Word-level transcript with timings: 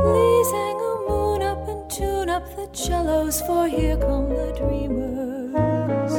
Please 0.00 0.50
hang 0.52 0.76
a 0.76 1.10
moon 1.10 1.42
up 1.42 1.66
and 1.66 1.90
tune 1.90 2.28
up 2.28 2.44
the 2.54 2.68
cellos, 2.72 3.40
for 3.42 3.66
here 3.66 3.96
come 3.96 4.28
the 4.28 4.52
dreamers. 4.56 6.12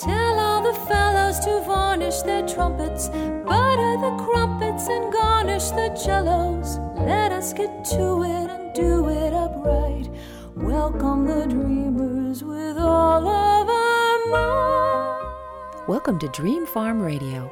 Tell 0.00 0.38
all 0.40 0.62
the 0.62 0.72
fellows 0.88 1.38
to 1.40 1.60
varnish 1.66 2.22
their 2.22 2.48
trumpets, 2.48 3.08
butter 3.10 3.96
the 4.00 4.16
crumpets, 4.24 4.88
and 4.88 5.12
garnish 5.12 5.68
the 5.70 5.94
cellos. 5.94 6.78
Let 6.96 7.30
us 7.30 7.52
get 7.52 7.84
to 7.96 8.22
it 8.22 8.48
and 8.50 8.72
do 8.72 9.10
it 9.10 9.34
upright. 9.34 10.08
Welcome 10.54 11.26
the 11.26 11.46
dreamers 11.46 12.42
with 12.42 12.78
all 12.78 13.28
of 13.28 13.68
our 13.68 14.18
might. 14.30 15.86
Welcome 15.88 16.18
to 16.20 16.28
Dream 16.28 16.64
Farm 16.64 17.02
Radio. 17.02 17.50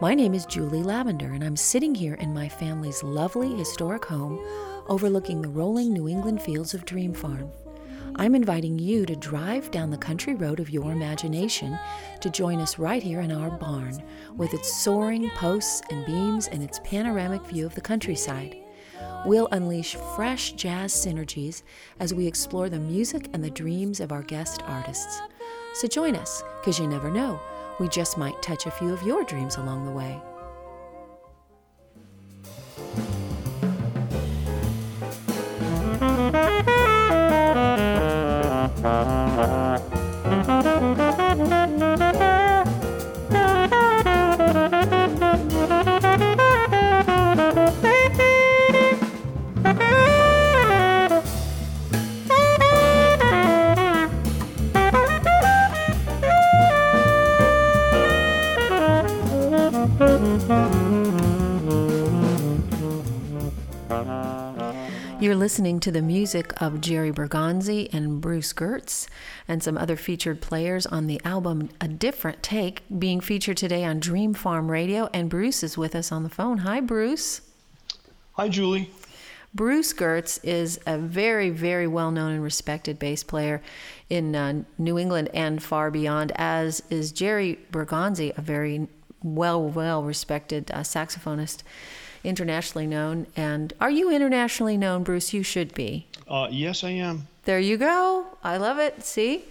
My 0.00 0.12
name 0.12 0.34
is 0.34 0.44
Julie 0.44 0.82
Lavender, 0.82 1.32
and 1.32 1.44
I'm 1.44 1.56
sitting 1.56 1.94
here 1.94 2.14
in 2.14 2.34
my 2.34 2.48
family's 2.48 3.04
lovely 3.04 3.54
historic 3.54 4.04
home 4.04 4.44
overlooking 4.88 5.40
the 5.40 5.48
rolling 5.48 5.92
New 5.92 6.08
England 6.08 6.42
fields 6.42 6.74
of 6.74 6.84
Dream 6.84 7.14
Farm. 7.14 7.48
I'm 8.16 8.34
inviting 8.34 8.76
you 8.76 9.06
to 9.06 9.14
drive 9.14 9.70
down 9.70 9.90
the 9.90 9.96
country 9.96 10.34
road 10.34 10.58
of 10.58 10.68
your 10.68 10.90
imagination 10.90 11.78
to 12.20 12.28
join 12.28 12.60
us 12.60 12.76
right 12.76 13.04
here 13.04 13.20
in 13.20 13.30
our 13.30 13.50
barn 13.50 14.02
with 14.36 14.52
its 14.52 14.76
soaring 14.76 15.30
posts 15.36 15.80
and 15.90 16.04
beams 16.04 16.48
and 16.48 16.60
its 16.60 16.80
panoramic 16.82 17.46
view 17.46 17.64
of 17.64 17.76
the 17.76 17.80
countryside. 17.80 18.56
We'll 19.24 19.48
unleash 19.52 19.94
fresh 20.16 20.52
jazz 20.52 20.92
synergies 20.92 21.62
as 22.00 22.12
we 22.12 22.26
explore 22.26 22.68
the 22.68 22.80
music 22.80 23.28
and 23.32 23.44
the 23.44 23.50
dreams 23.50 24.00
of 24.00 24.10
our 24.10 24.22
guest 24.22 24.60
artists. 24.66 25.22
So 25.74 25.86
join 25.86 26.16
us, 26.16 26.42
because 26.60 26.80
you 26.80 26.88
never 26.88 27.10
know, 27.10 27.40
we 27.78 27.88
just 27.88 28.16
might 28.16 28.40
touch 28.42 28.66
a 28.66 28.70
few 28.70 28.92
of 28.92 29.02
your 29.02 29.24
dreams 29.24 29.56
along 29.56 29.84
the 29.84 29.92
way. 29.92 30.20
You're 65.34 65.40
listening 65.40 65.80
to 65.80 65.90
the 65.90 66.00
music 66.00 66.52
of 66.62 66.80
Jerry 66.80 67.10
Bergonzi 67.10 67.92
and 67.92 68.20
Bruce 68.20 68.52
Gertz 68.52 69.08
and 69.48 69.64
some 69.64 69.76
other 69.76 69.96
featured 69.96 70.40
players 70.40 70.86
on 70.86 71.08
the 71.08 71.20
album 71.24 71.70
A 71.80 71.88
Different 71.88 72.40
Take, 72.40 72.84
being 73.00 73.18
featured 73.18 73.56
today 73.56 73.82
on 73.82 73.98
Dream 73.98 74.32
Farm 74.32 74.70
Radio. 74.70 75.10
And 75.12 75.28
Bruce 75.28 75.64
is 75.64 75.76
with 75.76 75.96
us 75.96 76.12
on 76.12 76.22
the 76.22 76.28
phone. 76.28 76.58
Hi, 76.58 76.80
Bruce. 76.80 77.40
Hi, 78.34 78.48
Julie. 78.48 78.92
Bruce 79.52 79.92
Gertz 79.92 80.38
is 80.44 80.78
a 80.86 80.98
very, 80.98 81.50
very 81.50 81.88
well 81.88 82.12
known 82.12 82.30
and 82.30 82.42
respected 82.44 83.00
bass 83.00 83.24
player 83.24 83.60
in 84.08 84.36
uh, 84.36 84.62
New 84.78 85.00
England 85.00 85.30
and 85.34 85.60
far 85.60 85.90
beyond, 85.90 86.30
as 86.36 86.80
is 86.90 87.10
Jerry 87.10 87.58
Bergonzi, 87.72 88.38
a 88.38 88.40
very 88.40 88.86
well, 89.24 89.60
well 89.60 90.04
respected 90.04 90.70
uh, 90.70 90.82
saxophonist 90.82 91.64
internationally 92.24 92.86
known. 92.86 93.26
And 93.36 93.72
are 93.80 93.90
you 93.90 94.10
internationally 94.10 94.76
known, 94.76 95.04
Bruce? 95.04 95.32
You 95.32 95.42
should 95.42 95.74
be. 95.74 96.06
Uh, 96.26 96.48
yes, 96.50 96.82
I 96.82 96.90
am. 96.90 97.28
There 97.44 97.60
you 97.60 97.76
go. 97.76 98.26
I 98.42 98.56
love 98.56 98.78
it. 98.78 99.04
See? 99.04 99.44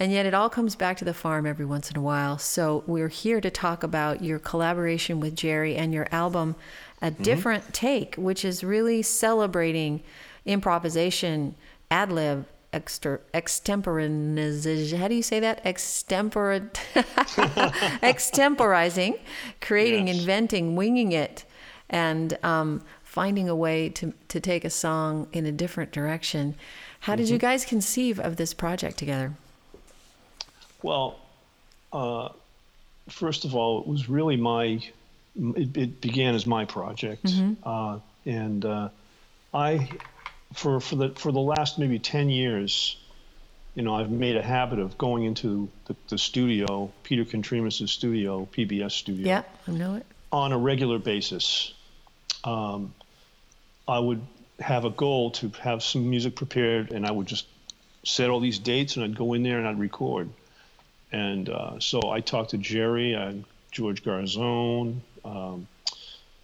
And 0.00 0.12
yet 0.12 0.26
it 0.26 0.34
all 0.34 0.48
comes 0.48 0.74
back 0.76 0.96
to 0.98 1.04
the 1.04 1.12
farm 1.12 1.44
every 1.44 1.66
once 1.66 1.90
in 1.90 1.96
a 1.96 2.00
while. 2.00 2.38
So 2.38 2.84
we're 2.86 3.08
here 3.08 3.40
to 3.40 3.50
talk 3.50 3.82
about 3.82 4.22
your 4.22 4.38
collaboration 4.38 5.20
with 5.20 5.34
Jerry 5.34 5.76
and 5.76 5.92
your 5.92 6.06
album, 6.12 6.54
A 7.02 7.10
Different 7.10 7.64
mm-hmm. 7.64 7.72
Take, 7.72 8.14
which 8.14 8.44
is 8.44 8.62
really 8.62 9.02
celebrating 9.02 10.02
improvisation, 10.46 11.56
ad 11.90 12.12
lib, 12.12 12.46
exter- 12.72 13.22
extemporization. 13.34 14.96
How 14.96 15.08
do 15.08 15.16
you 15.16 15.22
say 15.22 15.40
that? 15.40 15.64
Extempor- 15.64 16.70
extemporizing, 18.02 19.18
creating, 19.60 20.06
yes. 20.06 20.20
inventing, 20.20 20.76
winging 20.76 21.10
it 21.10 21.44
and 21.90 22.38
um, 22.42 22.82
finding 23.02 23.48
a 23.48 23.56
way 23.56 23.88
to, 23.88 24.12
to 24.28 24.40
take 24.40 24.64
a 24.64 24.70
song 24.70 25.26
in 25.32 25.46
a 25.46 25.52
different 25.52 25.92
direction. 25.92 26.54
How 27.00 27.16
did 27.16 27.26
mm-hmm. 27.26 27.34
you 27.34 27.38
guys 27.38 27.64
conceive 27.64 28.20
of 28.20 28.36
this 28.36 28.52
project 28.52 28.98
together? 28.98 29.32
Well, 30.82 31.18
uh, 31.92 32.28
first 33.08 33.44
of 33.44 33.54
all, 33.54 33.80
it 33.80 33.86
was 33.86 34.08
really 34.08 34.36
my, 34.36 34.80
it, 35.36 35.76
it 35.76 36.00
began 36.00 36.34
as 36.34 36.46
my 36.46 36.64
project. 36.64 37.24
Mm-hmm. 37.24 37.54
Uh, 37.66 37.98
and 38.26 38.64
uh, 38.64 38.90
I, 39.54 39.88
for, 40.52 40.80
for, 40.80 40.96
the, 40.96 41.08
for 41.10 41.32
the 41.32 41.40
last 41.40 41.78
maybe 41.78 41.98
10 41.98 42.28
years, 42.28 42.96
you 43.74 43.82
know, 43.82 43.94
I've 43.94 44.10
made 44.10 44.36
a 44.36 44.42
habit 44.42 44.80
of 44.80 44.98
going 44.98 45.24
into 45.24 45.68
the, 45.86 45.96
the 46.08 46.18
studio, 46.18 46.92
Peter 47.04 47.24
Kontrimas' 47.24 47.88
studio, 47.88 48.46
PBS 48.52 48.92
studio. 48.92 49.26
Yeah, 49.26 49.42
I 49.66 49.70
know 49.70 49.94
it. 49.94 50.06
On 50.30 50.52
a 50.52 50.58
regular 50.58 50.98
basis 50.98 51.72
um, 52.44 52.94
I 53.86 53.98
would 53.98 54.20
have 54.60 54.84
a 54.84 54.90
goal 54.90 55.30
to 55.32 55.50
have 55.60 55.82
some 55.82 56.08
music 56.10 56.36
prepared, 56.36 56.90
and 56.90 57.06
I 57.06 57.10
would 57.10 57.26
just 57.26 57.46
set 58.04 58.30
all 58.30 58.40
these 58.40 58.58
dates, 58.58 58.96
and 58.96 59.04
I'd 59.04 59.16
go 59.16 59.34
in 59.34 59.42
there 59.42 59.58
and 59.58 59.66
I'd 59.66 59.78
record. 59.78 60.28
And 61.12 61.48
uh, 61.48 61.80
so 61.80 62.10
I 62.10 62.20
talked 62.20 62.50
to 62.50 62.58
Jerry, 62.58 63.14
and 63.14 63.44
George 63.70 64.02
Garzone, 64.02 65.00
um, 65.24 65.66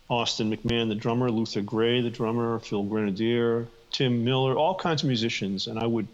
Austin 0.09 0.55
McMahon, 0.55 0.89
the 0.89 0.95
drummer, 0.95 1.31
Luther 1.31 1.63
Gray, 1.63 2.01
the 2.01 2.11
drummer, 2.11 2.59
Phil 2.61 2.83
Grenadier, 2.83 3.67
Tim 3.91 4.25
Miller, 4.25 4.57
all 4.57 4.75
kinds 4.75 5.03
of 5.03 5.09
musicians, 5.09 5.67
and 5.67 5.79
I 5.79 5.87
would 5.87 6.09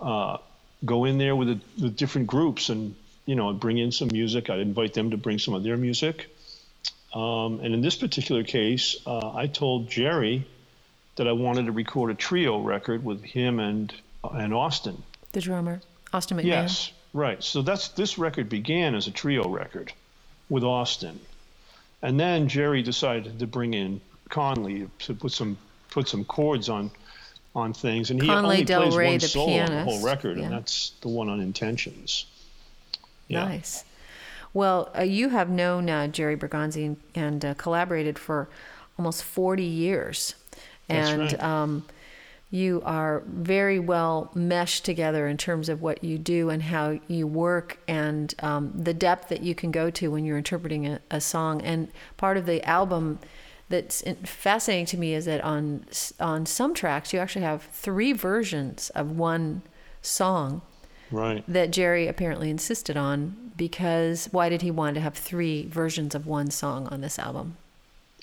uh, 0.00 0.38
go 0.84 1.04
in 1.04 1.18
there 1.18 1.36
with, 1.36 1.50
a, 1.50 1.60
with 1.80 1.96
different 1.96 2.26
groups, 2.26 2.68
and 2.68 2.94
you 3.26 3.36
know, 3.36 3.50
I'd 3.50 3.60
bring 3.60 3.78
in 3.78 3.92
some 3.92 4.08
music. 4.10 4.50
I'd 4.50 4.58
invite 4.58 4.94
them 4.94 5.10
to 5.10 5.16
bring 5.16 5.38
some 5.38 5.54
of 5.54 5.62
their 5.62 5.76
music 5.76 6.31
um, 7.14 7.60
and 7.60 7.74
in 7.74 7.80
this 7.80 7.96
particular 7.96 8.42
case, 8.42 8.96
uh, 9.06 9.32
I 9.34 9.46
told 9.46 9.88
Jerry 9.88 10.46
that 11.16 11.28
I 11.28 11.32
wanted 11.32 11.66
to 11.66 11.72
record 11.72 12.10
a 12.10 12.14
trio 12.14 12.58
record 12.60 13.04
with 13.04 13.22
him 13.22 13.60
and 13.60 13.92
uh, 14.24 14.28
and 14.28 14.54
Austin. 14.54 15.02
The 15.32 15.40
drummer, 15.40 15.80
Austin 16.12 16.38
McMahon. 16.38 16.44
Yes, 16.44 16.92
right. 17.12 17.42
So 17.42 17.62
that's 17.62 17.88
this 17.88 18.18
record 18.18 18.48
began 18.48 18.94
as 18.94 19.06
a 19.06 19.10
trio 19.10 19.48
record 19.48 19.92
with 20.48 20.64
Austin, 20.64 21.20
and 22.00 22.18
then 22.18 22.48
Jerry 22.48 22.82
decided 22.82 23.38
to 23.38 23.46
bring 23.46 23.74
in 23.74 24.00
Conley 24.30 24.88
to 25.00 25.14
put 25.14 25.32
some 25.32 25.58
put 25.90 26.08
some 26.08 26.24
chords 26.24 26.68
on 26.68 26.90
on 27.54 27.74
things, 27.74 28.10
and 28.10 28.20
he 28.20 28.26
Conley 28.26 28.54
only 28.54 28.64
Del 28.64 28.82
plays 28.82 28.96
Rey, 28.96 29.10
one 29.10 29.18
the 29.18 29.28
solo 29.28 29.46
pianist. 29.46 29.72
on 29.72 29.76
the 29.76 29.84
whole 29.84 30.04
record, 30.04 30.38
yeah. 30.38 30.44
and 30.44 30.52
that's 30.52 30.92
the 31.02 31.08
one 31.08 31.28
on 31.28 31.40
Intentions. 31.40 32.24
Yeah. 33.28 33.44
Nice. 33.44 33.84
Well, 34.54 34.90
uh, 34.96 35.02
you 35.02 35.30
have 35.30 35.48
known 35.48 35.88
uh, 35.88 36.08
Jerry 36.08 36.36
Bergonzi 36.36 36.86
and, 36.86 36.96
and 37.14 37.44
uh, 37.44 37.54
collaborated 37.54 38.18
for 38.18 38.48
almost 38.98 39.24
40 39.24 39.62
years. 39.62 40.34
And 40.88 41.20
right. 41.20 41.42
um, 41.42 41.84
you 42.50 42.82
are 42.84 43.22
very 43.26 43.78
well 43.78 44.30
meshed 44.34 44.84
together 44.84 45.26
in 45.26 45.38
terms 45.38 45.70
of 45.70 45.80
what 45.80 46.04
you 46.04 46.18
do 46.18 46.50
and 46.50 46.62
how 46.62 47.00
you 47.08 47.26
work 47.26 47.78
and 47.88 48.34
um, 48.40 48.72
the 48.74 48.92
depth 48.92 49.30
that 49.30 49.42
you 49.42 49.54
can 49.54 49.70
go 49.70 49.88
to 49.90 50.10
when 50.10 50.24
you're 50.26 50.36
interpreting 50.36 50.86
a, 50.86 51.00
a 51.10 51.20
song. 51.20 51.62
And 51.62 51.88
part 52.18 52.36
of 52.36 52.44
the 52.44 52.62
album 52.68 53.20
that's 53.70 54.04
fascinating 54.24 54.84
to 54.84 54.98
me 54.98 55.14
is 55.14 55.24
that 55.24 55.42
on 55.42 55.86
on 56.20 56.44
some 56.44 56.74
tracks 56.74 57.14
you 57.14 57.18
actually 57.18 57.40
have 57.40 57.62
three 57.62 58.12
versions 58.12 58.90
of 58.90 59.10
one 59.16 59.62
song 60.02 60.60
Right. 61.12 61.44
that 61.46 61.70
Jerry 61.70 62.08
apparently 62.08 62.50
insisted 62.50 62.96
on 62.96 63.52
because 63.56 64.28
why 64.32 64.48
did 64.48 64.62
he 64.62 64.70
want 64.70 64.94
to 64.94 65.00
have 65.00 65.14
three 65.14 65.66
versions 65.66 66.14
of 66.14 66.26
one 66.26 66.50
song 66.50 66.88
on 66.88 67.00
this 67.00 67.18
album? 67.18 67.56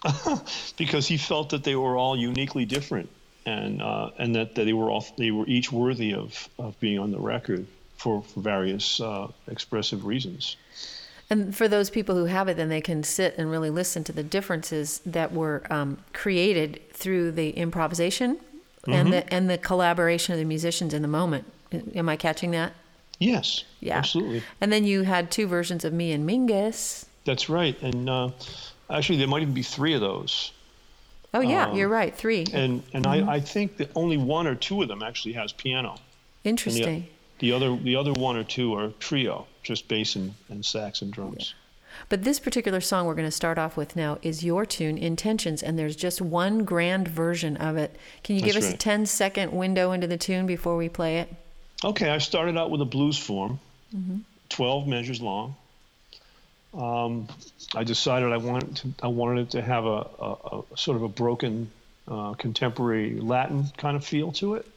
because 0.78 1.08
he 1.08 1.18
felt 1.18 1.50
that 1.50 1.64
they 1.64 1.76
were 1.76 1.96
all 1.98 2.18
uniquely 2.18 2.66
different 2.66 3.10
and 3.46 3.82
uh, 3.82 4.12
and 4.18 4.36
that, 4.36 4.56
that 4.56 4.66
they 4.66 4.74
were 4.74 4.90
all 4.90 5.06
they 5.18 5.32
were 5.32 5.46
each 5.48 5.72
worthy 5.72 6.14
of, 6.14 6.50
of 6.58 6.80
being 6.80 7.00
on 7.00 7.12
the 7.12 7.20
record 7.20 7.66
for, 7.98 8.24
for 8.24 8.40
various 8.40 9.00
uh, 9.02 9.28
expressive 9.48 10.06
reasons. 10.06 10.56
And 11.30 11.56
for 11.56 11.68
those 11.68 11.90
people 11.90 12.16
who 12.16 12.26
have 12.26 12.48
it, 12.48 12.58
then 12.58 12.70
they 12.70 12.82
can 12.82 13.04
sit 13.04 13.38
and 13.38 13.52
really 13.52 13.70
listen 13.70 14.04
to 14.06 14.12
the 14.12 14.24
differences 14.24 15.00
that 15.06 15.32
were 15.32 15.62
um, 15.70 16.00
created 16.12 16.82
through 16.92 17.32
the 17.32 17.52
improvisation 17.52 18.40
and 18.88 19.14
the 19.14 19.32
and 19.32 19.50
the 19.50 19.58
collaboration 19.58 20.34
of 20.34 20.40
the 20.40 20.46
musicians 20.46 20.94
in 20.94 21.02
the 21.02 21.08
moment. 21.08 21.46
Am 21.72 22.10
I 22.10 22.16
catching 22.16 22.52
that? 22.52 22.74
Yes. 23.20 23.64
Yeah. 23.80 23.98
Absolutely. 23.98 24.44
And 24.62 24.72
then 24.72 24.86
you 24.86 25.04
had 25.04 25.30
two 25.30 25.48
versions 25.48 25.84
of 25.84 25.94
me 25.94 26.12
and 26.12 26.28
Mingus. 26.28 27.06
That's 27.26 27.50
right. 27.50 27.80
And 27.82 28.10
uh, 28.10 28.30
actually, 28.90 29.20
there 29.20 29.28
might 29.28 29.42
even 29.42 29.54
be 29.54 29.64
three 29.64 29.94
of 29.94 30.02
those. 30.02 30.52
Oh 31.34 31.42
yeah, 31.42 31.68
Um, 31.68 31.78
you're 31.78 31.90
right. 31.90 32.16
Three. 32.16 32.46
And 32.54 32.82
and 32.94 33.06
I, 33.06 33.36
I 33.36 33.40
think 33.40 33.78
that 33.78 33.92
only 33.96 34.18
one 34.18 34.48
or 34.48 34.56
two 34.56 34.82
of 34.82 34.88
them 34.88 35.04
actually 35.04 35.34
has 35.34 35.52
piano. 35.52 35.90
And 35.92 35.98
the, 36.00 36.50
Interesting. 36.50 37.08
the 37.40 37.52
other 37.52 37.76
the 37.76 37.96
other 37.96 38.14
one 38.14 38.36
or 38.36 38.44
two 38.44 38.74
are 38.74 38.90
trio, 39.00 39.46
just 39.62 39.88
bass 39.88 40.16
and, 40.16 40.34
and 40.50 40.66
sax 40.66 41.02
and 41.04 41.14
drums. 41.14 41.54
But 42.08 42.24
this 42.24 42.40
particular 42.40 42.82
song 42.82 43.06
we're 43.06 43.16
going 43.16 43.28
to 43.28 43.32
start 43.32 43.58
off 43.58 43.76
with 43.76 43.96
now 43.96 44.18
is 44.22 44.44
your 44.44 44.66
tune, 44.66 44.98
Intentions, 44.98 45.62
and 45.62 45.78
there's 45.78 45.96
just 45.96 46.22
one 46.22 46.64
grand 46.64 47.08
version 47.08 47.58
of 47.58 47.78
it. 47.78 47.96
Can 48.24 48.36
you 48.36 48.42
give 48.42 48.54
That's 48.54 48.68
us 48.68 48.74
a 48.74 48.78
10 48.78 49.06
second 49.06 49.52
window 49.52 49.92
into 49.92 50.08
the 50.08 50.18
tune 50.18 50.46
before 50.46 50.78
we 50.78 50.88
play 50.88 51.20
it? 51.20 51.36
Okay, 51.84 52.10
I 52.10 52.18
started 52.18 52.58
out 52.58 52.72
with 52.72 52.82
a 52.82 52.86
blues 52.86 53.18
form, 53.18 53.60
12 54.50 54.88
measures 54.88 55.22
long. 55.22 55.56
Um, 56.74 57.28
I 57.74 57.84
decided 57.84 58.32
I 58.32 58.38
wanted 58.38 58.76
to, 58.78 58.88
I 59.02 59.08
wanted 59.08 59.42
it 59.42 59.52
to 59.52 59.62
have 59.62 59.86
a, 59.86 60.08
a, 60.20 60.64
a 60.72 60.78
sort 60.78 60.98
of 60.98 61.04
a 61.04 61.08
broken 61.08 61.72
uh, 62.08 62.34
contemporary 62.34 63.20
Latin 63.20 63.66
kind 63.78 63.96
of 63.96 64.06
feel 64.06 64.32
to 64.34 64.56
it. 64.56 64.68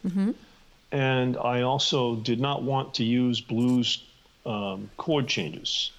And 0.93 1.37
I 1.37 1.63
also 1.63 2.17
did 2.17 2.41
not 2.41 2.63
want 2.63 2.95
to 2.95 3.05
use 3.05 3.41
blues 3.41 4.03
um, 4.47 4.91
chord 4.97 5.27
changes. 5.27 5.91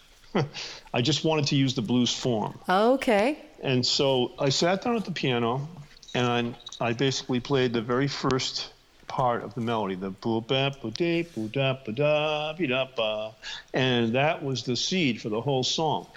I 0.94 1.02
just 1.02 1.24
wanted 1.24 1.48
to 1.48 1.56
use 1.56 1.74
the 1.74 1.82
blues 1.82 2.14
form. 2.14 2.58
Okay. 2.68 3.38
And 3.62 3.86
so 3.86 4.32
I 4.40 4.50
sat 4.50 4.84
down 4.84 4.96
at 4.96 5.06
the 5.06 5.12
piano 5.12 5.68
and 6.14 6.56
I 6.80 6.94
basically 6.94 7.40
played 7.40 7.74
the 7.74 7.82
very 7.82 8.08
first 8.08 8.72
part 9.08 9.44
of 9.44 9.54
the 9.56 9.62
melody, 9.62 9.96
the 9.96 10.10
boo 10.10 10.42
ba 10.42 10.76
boo 10.82 10.92
dee 10.92 11.24
boo 11.24 11.48
da 11.48 11.78
ba 11.86 11.92
da 11.92 12.54
be 12.54 12.68
da 12.68 12.88
ba. 12.96 13.32
And 13.74 14.14
that 14.14 14.44
was 14.44 14.64
the 14.64 14.76
seed 14.76 15.22
for 15.22 15.30
the 15.30 15.42
whole 15.42 15.64
song. 15.64 16.08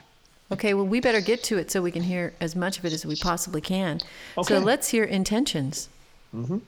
Okay, 0.53 0.75
well, 0.75 0.87
we 0.87 1.01
better 1.01 1.21
get 1.21 1.43
to 1.45 1.59
it 1.59 1.71
so 1.71 1.83
we 1.83 1.91
can 1.91 2.05
hear 2.05 2.33
as 2.41 2.55
much 2.55 2.79
of 2.79 2.85
it 2.85 2.93
as 2.93 3.05
we 3.05 3.17
possibly 3.17 3.61
can. 3.61 4.01
So 4.45 4.59
let's 4.59 4.89
hear 4.89 5.03
Intentions. 5.03 5.89
You've 6.33 6.63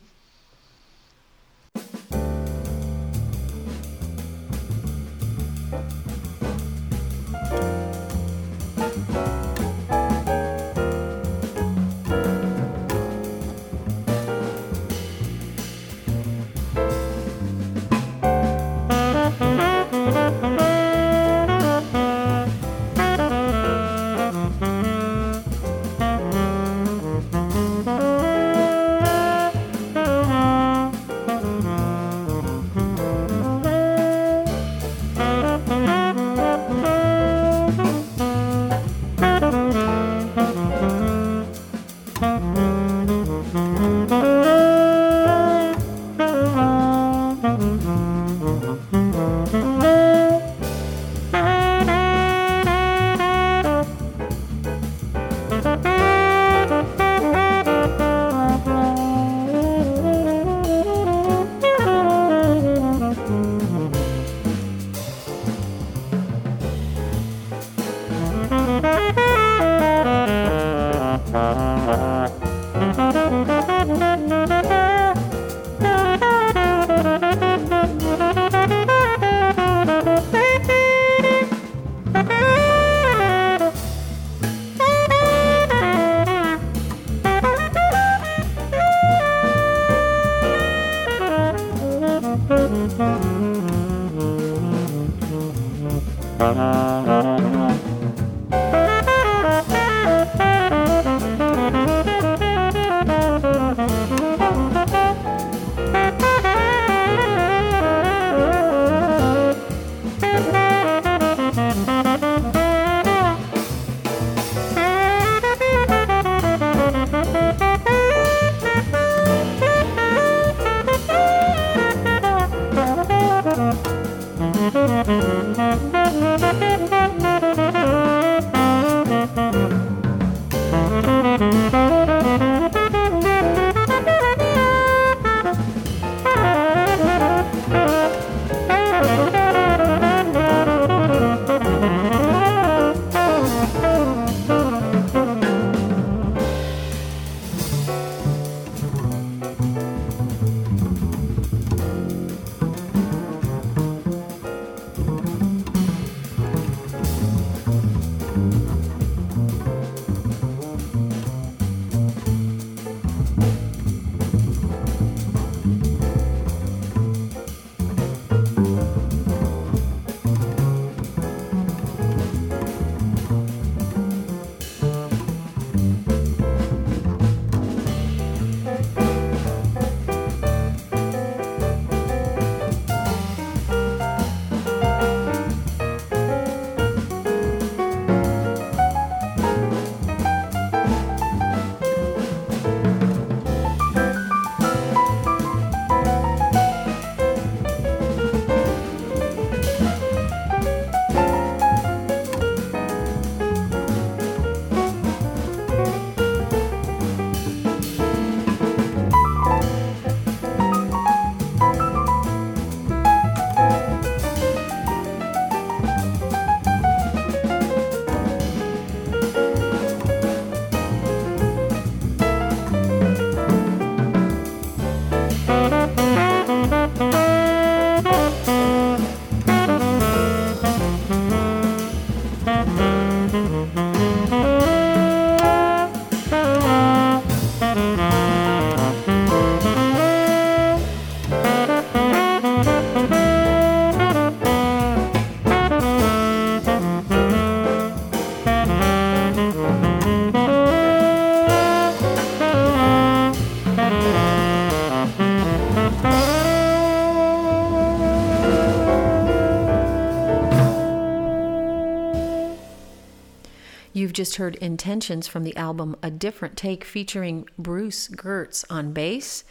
just 264.19 264.35
heard 264.35 264.57
Intentions 264.57 265.29
from 265.29 265.45
the 265.45 265.57
album 265.57 265.95
A 266.03 266.11
Different 266.11 266.57
Take 266.57 266.83
featuring 266.83 267.49
Bruce 267.57 268.09
Gertz 268.09 268.65
on 268.69 268.93
bass, 268.93 269.45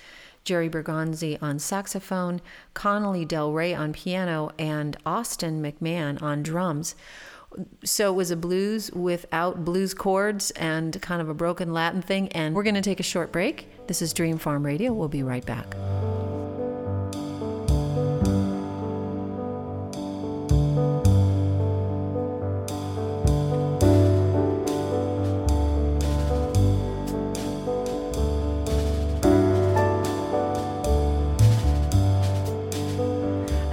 Jerry 0.43 0.69
Bergonzi 0.69 1.41
on 1.41 1.57
saxophone, 1.57 2.41
Connolly 2.73 3.23
Del 3.23 3.53
Rey 3.53 3.73
on 3.73 3.93
piano, 3.93 4.51
and 4.59 4.97
Austin 5.05 5.63
McMahon 5.63 6.21
on 6.21 6.43
drums. 6.43 6.95
So 7.85 8.11
it 8.11 8.17
was 8.17 8.29
a 8.29 8.35
blues 8.35 8.91
without 8.91 9.63
blues 9.63 9.93
chords 9.93 10.51
and 10.51 11.01
kind 11.01 11.21
of 11.21 11.29
a 11.29 11.33
broken 11.33 11.71
Latin 11.71 12.01
thing. 12.01 12.27
And 12.33 12.53
we're 12.53 12.63
going 12.63 12.75
to 12.75 12.81
take 12.81 12.99
a 12.99 13.03
short 13.03 13.31
break. 13.31 13.87
This 13.87 14.01
is 14.01 14.11
Dream 14.11 14.37
Farm 14.37 14.65
Radio. 14.65 14.91
We'll 14.91 15.07
be 15.07 15.23
right 15.23 15.45
back. 15.45 15.77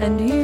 And 0.04 0.20
you 0.20 0.43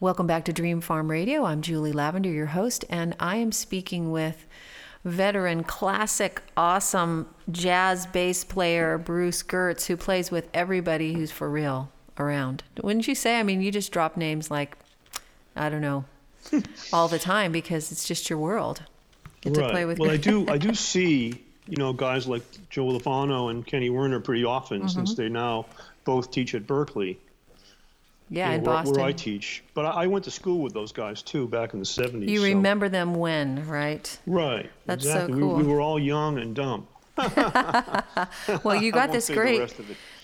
Welcome 0.00 0.28
back 0.28 0.44
to 0.44 0.52
Dream 0.52 0.80
Farm 0.80 1.10
Radio. 1.10 1.44
I'm 1.44 1.60
Julie 1.60 1.90
Lavender, 1.90 2.30
your 2.30 2.46
host, 2.46 2.84
and 2.88 3.16
I 3.18 3.34
am 3.38 3.50
speaking 3.50 4.12
with 4.12 4.46
veteran, 5.04 5.64
classic, 5.64 6.40
awesome 6.56 7.26
jazz 7.50 8.06
bass 8.06 8.44
player 8.44 8.96
Bruce 8.96 9.42
Gertz, 9.42 9.86
who 9.86 9.96
plays 9.96 10.30
with 10.30 10.48
everybody 10.54 11.14
who's 11.14 11.32
for 11.32 11.50
real 11.50 11.90
around. 12.16 12.62
Wouldn't 12.80 13.08
you 13.08 13.16
say? 13.16 13.40
I 13.40 13.42
mean, 13.42 13.60
you 13.60 13.72
just 13.72 13.90
drop 13.90 14.16
names 14.16 14.52
like, 14.52 14.78
I 15.56 15.68
don't 15.68 15.80
know, 15.80 16.04
all 16.92 17.08
the 17.08 17.18
time 17.18 17.50
because 17.50 17.90
it's 17.90 18.06
just 18.06 18.30
your 18.30 18.38
world. 18.38 18.84
Get 19.40 19.56
right. 19.56 19.66
to 19.66 19.72
play 19.72 19.84
with. 19.84 19.98
Well, 19.98 20.12
I 20.12 20.16
do. 20.16 20.48
I 20.48 20.58
do 20.58 20.74
see, 20.76 21.44
you 21.66 21.76
know, 21.76 21.92
guys 21.92 22.28
like 22.28 22.44
Joe 22.70 22.86
Lovano 22.86 23.50
and 23.50 23.66
Kenny 23.66 23.90
Werner 23.90 24.20
pretty 24.20 24.44
often 24.44 24.78
mm-hmm. 24.78 24.88
since 24.90 25.14
they 25.14 25.28
now 25.28 25.66
both 26.04 26.30
teach 26.30 26.54
at 26.54 26.68
Berklee. 26.68 27.16
Yeah, 28.30 28.50
in 28.50 28.62
where, 28.62 28.74
Boston. 28.74 28.96
Where 28.96 29.06
I 29.06 29.12
teach. 29.12 29.62
But 29.74 29.86
I, 29.86 30.02
I, 30.02 30.06
went 30.06 30.24
to 30.24 30.30
school 30.30 30.60
with 30.60 30.74
those 30.74 30.92
guys 30.92 31.22
too 31.22 31.48
back 31.48 31.72
in 31.72 31.78
the 31.78 31.86
70s. 31.86 32.28
You 32.28 32.38
so. 32.38 32.44
remember 32.44 32.88
them 32.88 33.14
when, 33.14 33.66
right? 33.66 34.18
Right. 34.26 34.70
That's 34.86 35.04
exactly. 35.04 35.34
so 35.34 35.40
cool. 35.40 35.54
We, 35.56 35.62
we, 35.62 35.72
were 35.72 35.80
all 35.80 35.98
young 35.98 36.38
and 36.38 36.54
dumb. 36.54 36.86
well, 38.62 38.80
you 38.80 38.92
got 38.92 39.12
this 39.12 39.28
great 39.28 39.74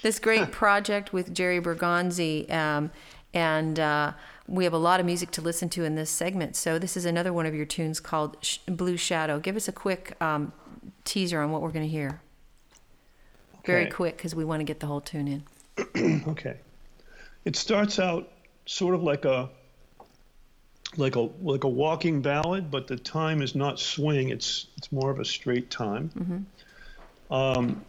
this 0.02 0.18
great 0.20 0.52
project 0.52 1.12
with 1.12 1.34
Jerry 1.34 1.60
Bergonzi, 1.60 2.50
um, 2.52 2.90
and 3.32 3.80
uh, 3.80 4.12
we 4.46 4.64
have 4.64 4.74
a 4.74 4.78
lot 4.78 5.00
of 5.00 5.06
music 5.06 5.30
to 5.32 5.40
listen 5.40 5.68
to 5.70 5.84
in 5.84 5.94
this 5.94 6.10
segment. 6.10 6.56
So 6.56 6.78
this 6.78 6.96
is 6.96 7.04
another 7.04 7.32
one 7.32 7.46
of 7.46 7.54
your 7.54 7.66
tunes 7.66 8.00
called 8.00 8.36
Blue 8.66 8.96
Shadow. 8.96 9.40
Give 9.40 9.56
us 9.56 9.66
a 9.66 9.72
quick 9.72 10.14
um, 10.20 10.52
teaser 11.04 11.40
on 11.40 11.50
what 11.50 11.62
we're 11.62 11.72
going 11.72 11.86
to 11.86 11.90
hear. 11.90 12.20
Okay. 13.60 13.72
Very 13.72 13.90
quick 13.90 14.18
because 14.18 14.34
we 14.34 14.44
want 14.44 14.60
to 14.60 14.64
get 14.64 14.80
the 14.80 14.86
whole 14.86 15.00
tune 15.00 15.26
in. 15.26 16.22
okay 16.28 16.58
it 17.44 17.57
starts 17.57 17.98
out 17.98 18.30
sort 18.66 18.94
of 18.94 19.02
like 19.02 19.24
a 19.24 19.50
like 20.96 21.16
a 21.16 21.28
like 21.42 21.64
a 21.64 21.68
walking 21.68 22.22
ballad, 22.22 22.70
but 22.70 22.87
the 22.87 22.96
time 22.96 23.42
is 23.42 23.54
not 23.54 23.78
swing. 23.78 24.30
It's 24.30 24.66
it's 24.76 24.90
more 24.92 25.11
of 25.11 25.18
a 25.18 25.24
straight 25.24 25.70
time. 25.70 26.11
Mm-hmm. 26.16 27.35
Um, 27.35 27.85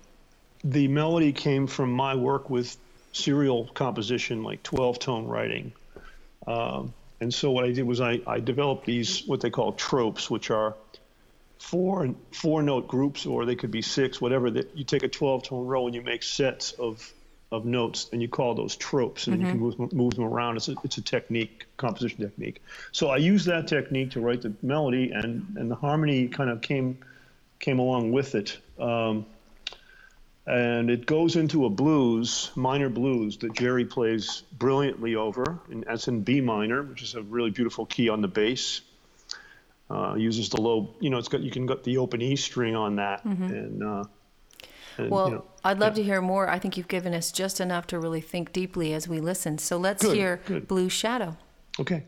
the 0.64 0.88
melody 0.88 1.32
came 1.32 1.68
from 1.68 1.92
my 1.92 2.16
work 2.16 2.50
with 2.50 2.76
serial 3.12 3.66
composition, 3.74 4.44
like 4.44 4.64
12 4.64 5.00
tone 5.00 5.28
writing. 5.28 5.74
Um, 6.48 6.94
and 7.22 7.34
so 7.34 7.52
what 7.52 7.64
I 7.64 7.72
did 7.72 7.84
was 7.84 8.02
I, 8.02 8.22
I 8.28 8.40
developed 8.40 8.86
these 8.86 9.26
what 9.26 9.42
they 9.42 9.50
call 9.50 9.74
tropes, 9.74 10.30
which 10.30 10.50
are 10.50 10.76
four 11.60 12.14
four 12.32 12.64
note 12.64 12.88
groups, 12.88 13.26
or 13.26 13.46
they 13.46 13.56
could 13.56 13.72
be 13.72 13.82
six, 13.82 14.20
whatever. 14.20 14.50
That 14.50 14.76
you 14.76 14.84
take 14.84 15.04
a 15.04 15.08
12 15.08 15.44
tone 15.44 15.66
row 15.68 15.86
and 15.86 15.96
you 15.96 16.02
make 16.02 16.24
sets 16.24 16.72
of 16.74 17.14
of 17.56 17.66
notes, 17.66 18.10
and 18.12 18.22
you 18.22 18.28
call 18.28 18.56
those 18.56 18.76
tropes, 18.76 19.28
and 19.28 19.38
mm-hmm. 19.38 19.46
you 19.46 19.52
can 19.52 19.60
mm-hmm. 19.60 19.82
move, 19.84 19.94
move 19.94 20.14
them 20.16 20.26
around. 20.26 20.58
It's 20.58 20.68
a, 20.68 20.76
it's 20.84 20.98
a 20.98 21.02
technique, 21.02 21.66
composition 21.78 22.20
technique. 22.20 22.62
So 22.92 23.10
I 23.10 23.18
used 23.18 23.48
that 23.48 23.68
technique 23.68 24.12
to 24.12 24.22
write 24.22 24.42
the 24.42 24.54
melody, 24.62 25.12
and, 25.12 25.56
and 25.58 25.70
the 25.70 25.76
harmony 25.76 26.28
kind 26.28 26.50
of 26.50 26.62
came 26.62 26.98
came 27.60 27.80
along 27.80 28.12
with 28.12 28.36
it. 28.36 28.58
Um, 28.78 29.26
and 30.46 30.92
it 30.92 31.06
goes 31.06 31.36
into 31.36 31.66
a 31.66 31.70
blues, 31.70 32.52
minor 32.56 32.90
blues, 32.90 33.38
that 33.38 33.54
Jerry 33.54 33.86
plays 33.86 34.44
brilliantly 34.58 35.16
over, 35.16 35.60
and 35.72 35.84
that's 35.88 36.08
in 36.08 36.22
B 36.22 36.42
minor, 36.42 36.84
which 36.84 37.02
is 37.02 37.16
a 37.16 37.22
really 37.22 37.50
beautiful 37.50 37.86
key 37.86 38.10
on 38.10 38.22
the 38.22 38.28
bass. 38.28 38.82
Uh, 39.90 40.16
uses 40.16 40.50
the 40.50 40.62
low, 40.62 40.90
you 41.00 41.10
know, 41.10 41.18
it's 41.18 41.28
got 41.28 41.42
you 41.42 41.52
can 41.52 41.66
get 41.66 41.84
the 41.84 41.98
open 41.98 42.22
E 42.22 42.36
string 42.36 42.76
on 42.76 42.96
that, 42.98 43.24
mm-hmm. 43.24 43.44
and 43.44 43.84
uh, 43.84 44.04
and, 44.98 45.12
well, 45.12 45.30
you 45.30 45.36
know, 45.36 45.46
I'd 45.66 45.80
love 45.80 45.94
yeah. 45.94 46.04
to 46.04 46.04
hear 46.04 46.22
more. 46.22 46.48
I 46.48 46.60
think 46.60 46.78
you've 46.78 46.88
given 46.88 47.16
us 47.16 47.32
just 47.32 47.60
enough 47.60 47.88
to 47.88 48.00
really 48.00 48.22
think 48.22 48.54
deeply 48.54 48.94
as 48.94 49.08
we 49.08 49.20
listen. 49.20 49.58
So 49.58 49.78
let's 49.78 50.04
good, 50.04 50.16
hear 50.16 50.40
good. 50.46 50.68
Blue 50.68 50.90
Shadow. 50.90 51.38
Okay. 51.80 52.06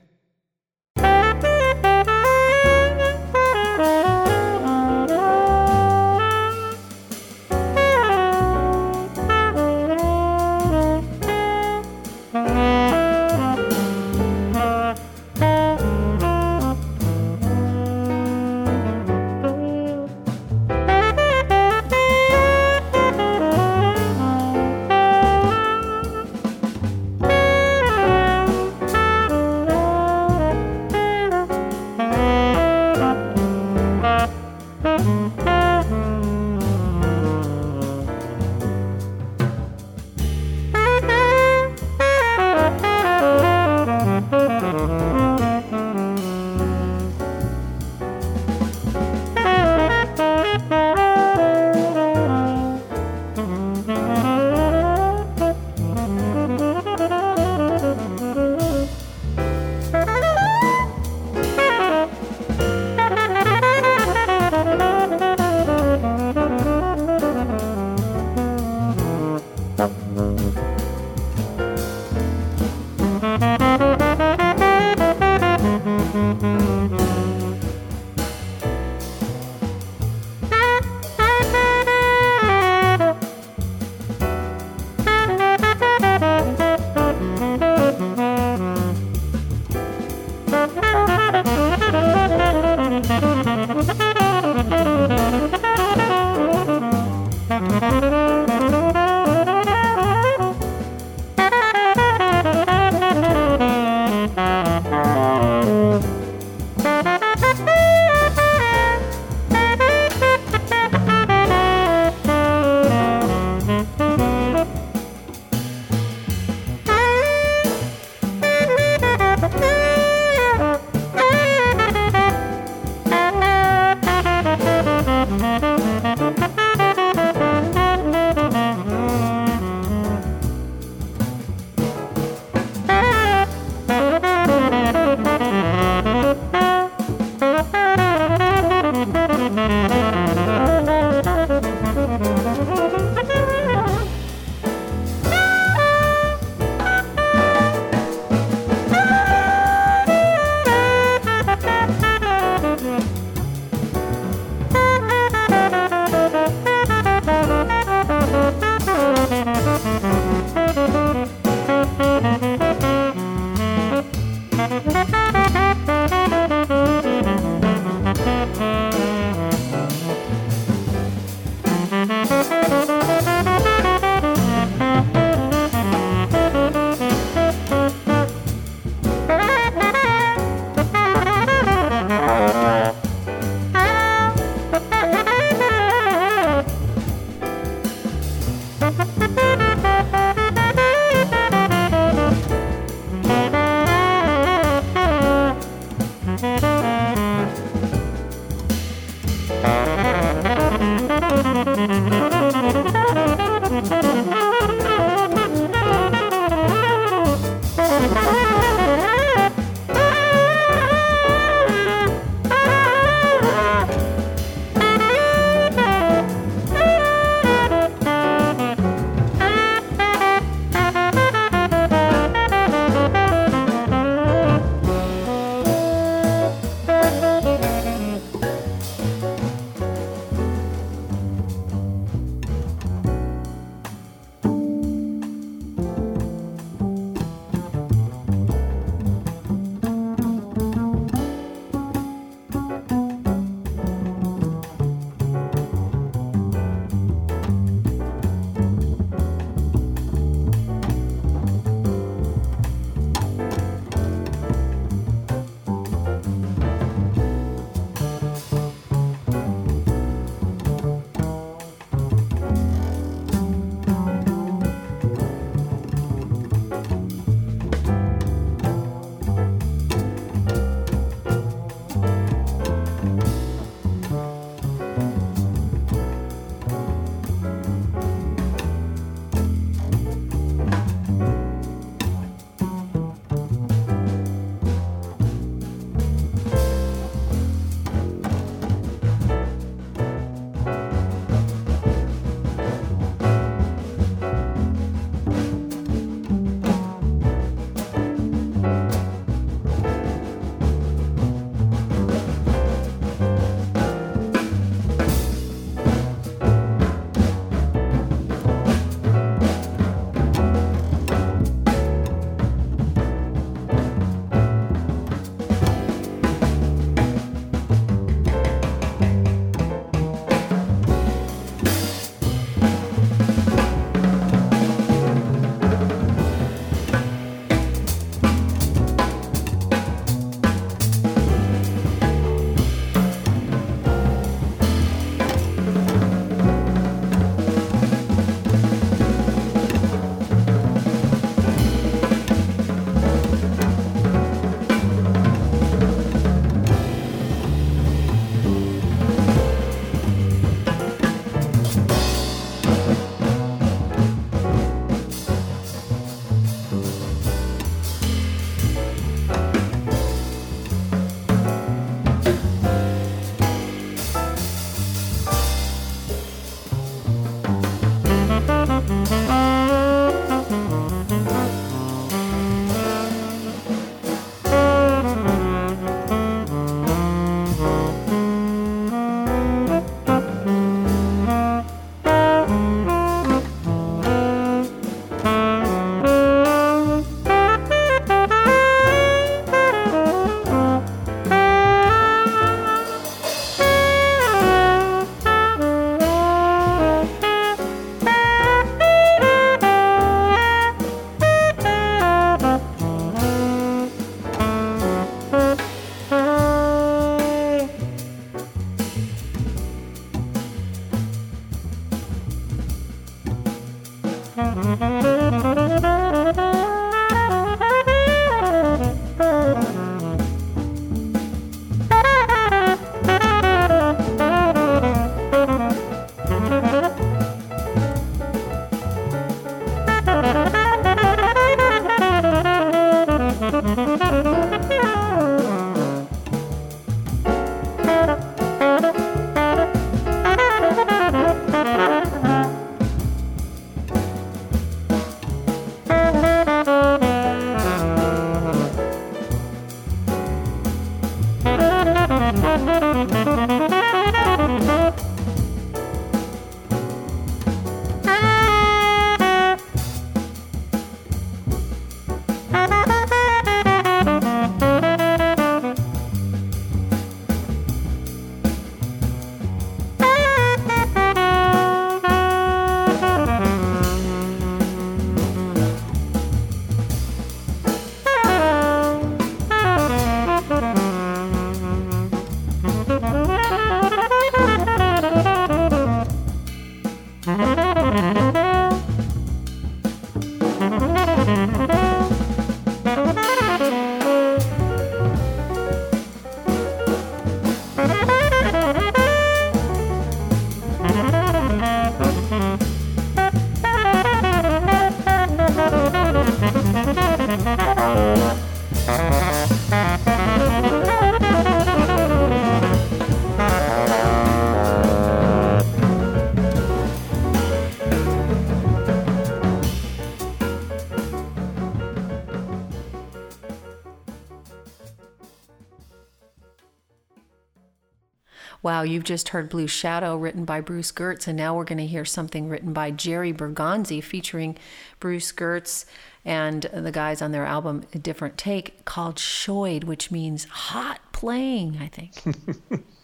Wow, 528.78 528.84
you've 528.84 529.06
just 529.06 529.30
heard 529.30 529.50
Blue 529.50 529.66
Shadow 529.66 530.16
written 530.16 530.46
by 530.46 530.62
Bruce 530.62 530.92
Gertz, 530.92 531.28
and 531.28 531.36
now 531.36 531.56
we're 531.56 531.64
going 531.64 531.80
to 531.80 531.88
hear 531.88 532.06
something 532.06 532.48
written 532.48 532.74
by 532.74 532.92
Jerry 532.92 533.34
Bergonzi 533.34 534.04
featuring 534.04 534.56
Bruce 535.00 535.32
Gertz 535.32 535.86
and 536.24 536.62
the 536.72 536.92
guys 536.92 537.20
on 537.20 537.32
their 537.32 537.44
album 537.44 537.86
A 537.96 537.98
Different 537.98 538.38
Take 538.38 538.86
called 538.86 539.16
Shoid, 539.16 539.86
which 539.86 540.12
means 540.12 540.44
hot 540.44 541.00
playing, 541.12 541.80
I 541.82 541.88
think. 541.88 542.22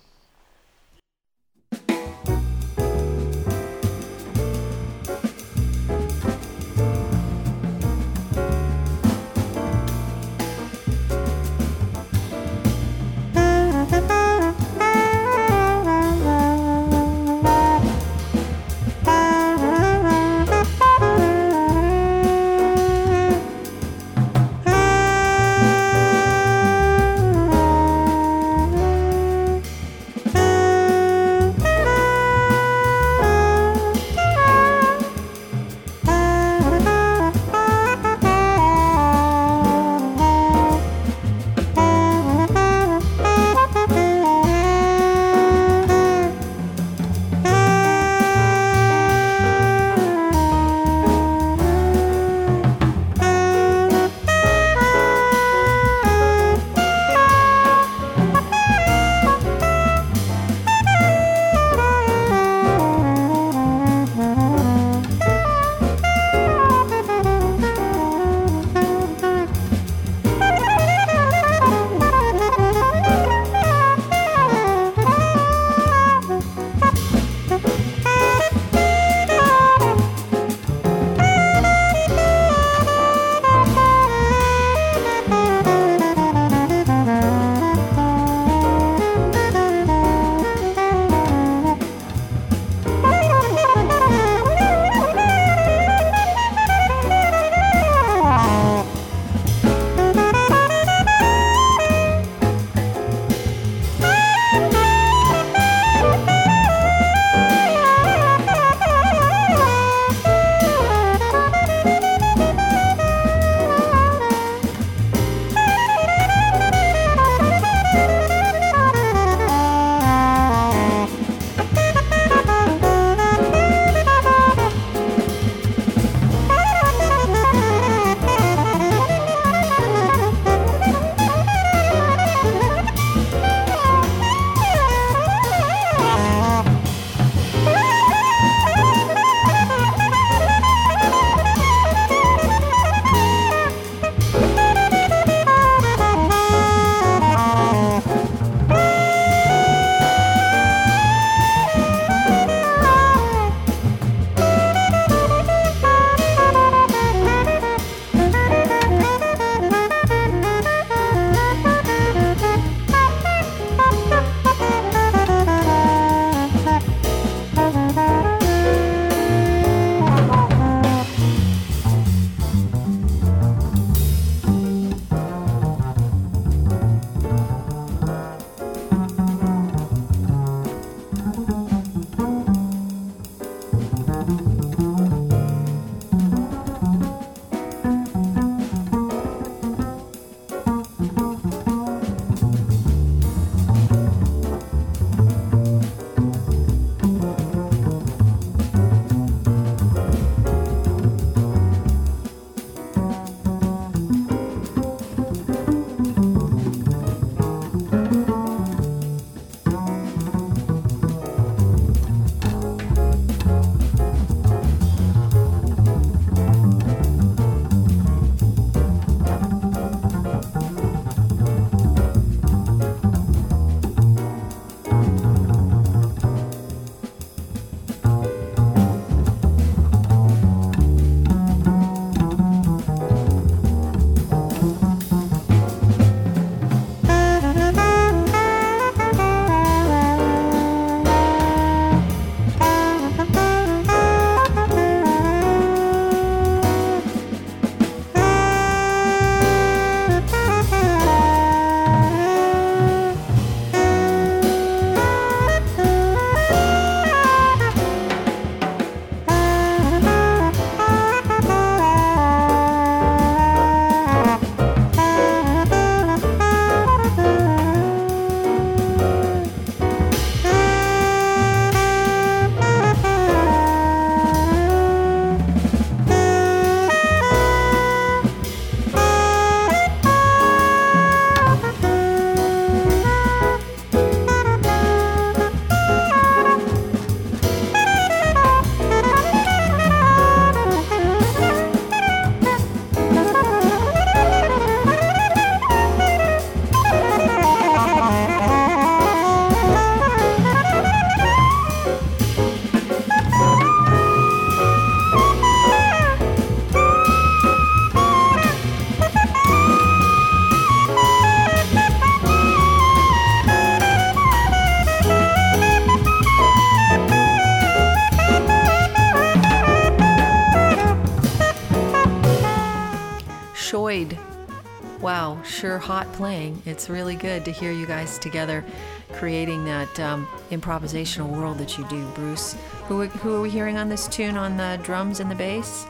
It's 326.73 326.89
really 326.89 327.15
good 327.15 327.45
to 327.45 327.51
hear 327.51 327.71
you 327.71 327.85
guys 327.85 328.17
together 328.17 328.65
creating 329.11 329.63
that 329.65 329.99
um, 329.99 330.27
improvisational 330.49 331.29
world 331.29 331.59
that 331.59 331.77
you 331.77 331.87
do, 331.87 332.03
Bruce. 332.15 332.55
Who, 332.87 333.05
who 333.05 333.35
are 333.35 333.41
we 333.41 333.51
hearing 333.51 333.77
on 333.77 333.89
this 333.89 334.07
tune 334.07 334.37
on 334.37 334.57
the 334.57 334.79
drums 334.81 335.19
and 335.19 335.29
the 335.29 335.35
bass? 335.35 335.85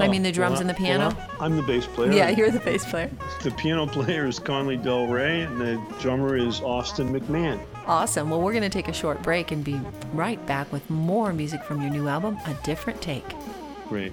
I 0.00 0.08
Oh, 0.08 0.10
mean, 0.10 0.24
the 0.24 0.32
drums 0.32 0.54
well, 0.54 0.62
and 0.62 0.70
the 0.70 0.74
piano? 0.74 1.10
well, 1.16 1.30
I'm 1.38 1.54
the 1.54 1.62
bass 1.62 1.86
player. 1.86 2.10
yeah, 2.10 2.28
you're 2.30 2.50
the 2.50 2.58
bass 2.58 2.84
player. 2.84 3.08
The 3.44 3.52
piano 3.52 3.86
player 3.86 4.26
is 4.26 4.40
Conley 4.40 4.76
Del 4.76 5.06
Rey, 5.06 5.42
and 5.42 5.60
the 5.60 5.80
drummer 6.00 6.36
is 6.36 6.60
Austin 6.60 7.12
McMahon. 7.16 7.60
Awesome. 7.86 8.28
Well, 8.28 8.40
we're 8.42 8.50
going 8.52 8.64
to 8.64 8.68
take 8.68 8.88
a 8.88 8.92
short 8.92 9.22
break 9.22 9.52
and 9.52 9.62
be 9.62 9.80
right 10.12 10.44
back 10.44 10.72
with 10.72 10.90
more 10.90 11.32
music 11.32 11.62
from 11.62 11.80
your 11.80 11.90
new 11.92 12.08
album, 12.08 12.36
A 12.46 12.54
Different 12.64 13.00
Take. 13.00 13.24
Great. 13.88 14.12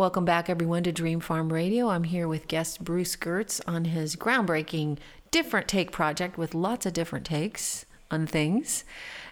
Welcome 0.00 0.24
back, 0.24 0.48
everyone, 0.48 0.82
to 0.84 0.92
Dream 0.92 1.20
Farm 1.20 1.52
Radio. 1.52 1.90
I'm 1.90 2.04
here 2.04 2.26
with 2.26 2.48
guest 2.48 2.82
Bruce 2.82 3.16
Gertz 3.16 3.60
on 3.66 3.84
his 3.84 4.16
groundbreaking 4.16 4.96
Different 5.30 5.68
Take 5.68 5.92
project 5.92 6.38
with 6.38 6.54
lots 6.54 6.86
of 6.86 6.94
different 6.94 7.26
takes 7.26 7.84
on 8.10 8.26
things. 8.26 8.84